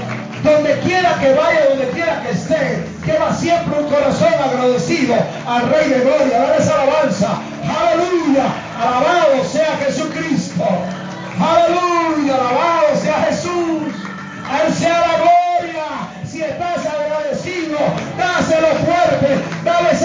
donde 0.42 0.80
quiera 0.80 1.14
que 1.20 1.36
vaya, 1.36 1.70
donde 1.70 1.90
quiera 1.90 2.24
que 2.24 2.32
esté, 2.32 2.84
lleva 3.06 3.32
siempre 3.32 3.78
un 3.78 3.88
corazón 3.92 4.34
agradecido 4.44 5.14
al 5.48 5.70
Rey 5.70 5.88
de 5.88 6.00
Gloria. 6.00 6.40
Dale 6.40 6.64
esa 6.64 6.82
alabanza. 6.82 7.28
Aleluya. 7.62 8.46
Alabado 8.82 9.44
sea 9.52 9.78
Jesucristo. 9.86 10.66
Aleluya. 11.40 12.34
Alabado 12.34 12.98
sea 13.00 13.26
Jesús. 13.30 13.94
A 14.50 14.64
Él 14.64 14.74
sea 14.74 15.00
la 15.00 15.18
gloria. 15.22 15.86
Si 16.26 16.42
estás 16.42 16.88
agradecido, 16.88 17.78
dáselo 18.18 18.70
fuerte. 18.84 19.44
Dale 19.64 19.96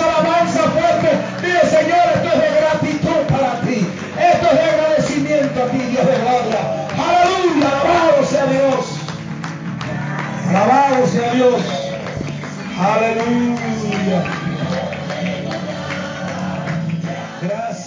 esto 4.19 4.47
es 4.47 4.55
de 4.55 4.63
agradecimiento 4.63 5.63
a 5.63 5.67
ti, 5.69 5.79
Dios 5.79 6.07
de 6.07 6.17
gloria. 6.19 6.89
Aleluya, 6.99 7.69
alabado 7.81 8.25
sea 8.25 8.47
Dios. 8.47 8.99
Alabado 10.49 11.07
sea 11.07 11.33
Dios. 11.35 11.61
Aleluya. 12.79 14.25
Gracias. 17.43 17.78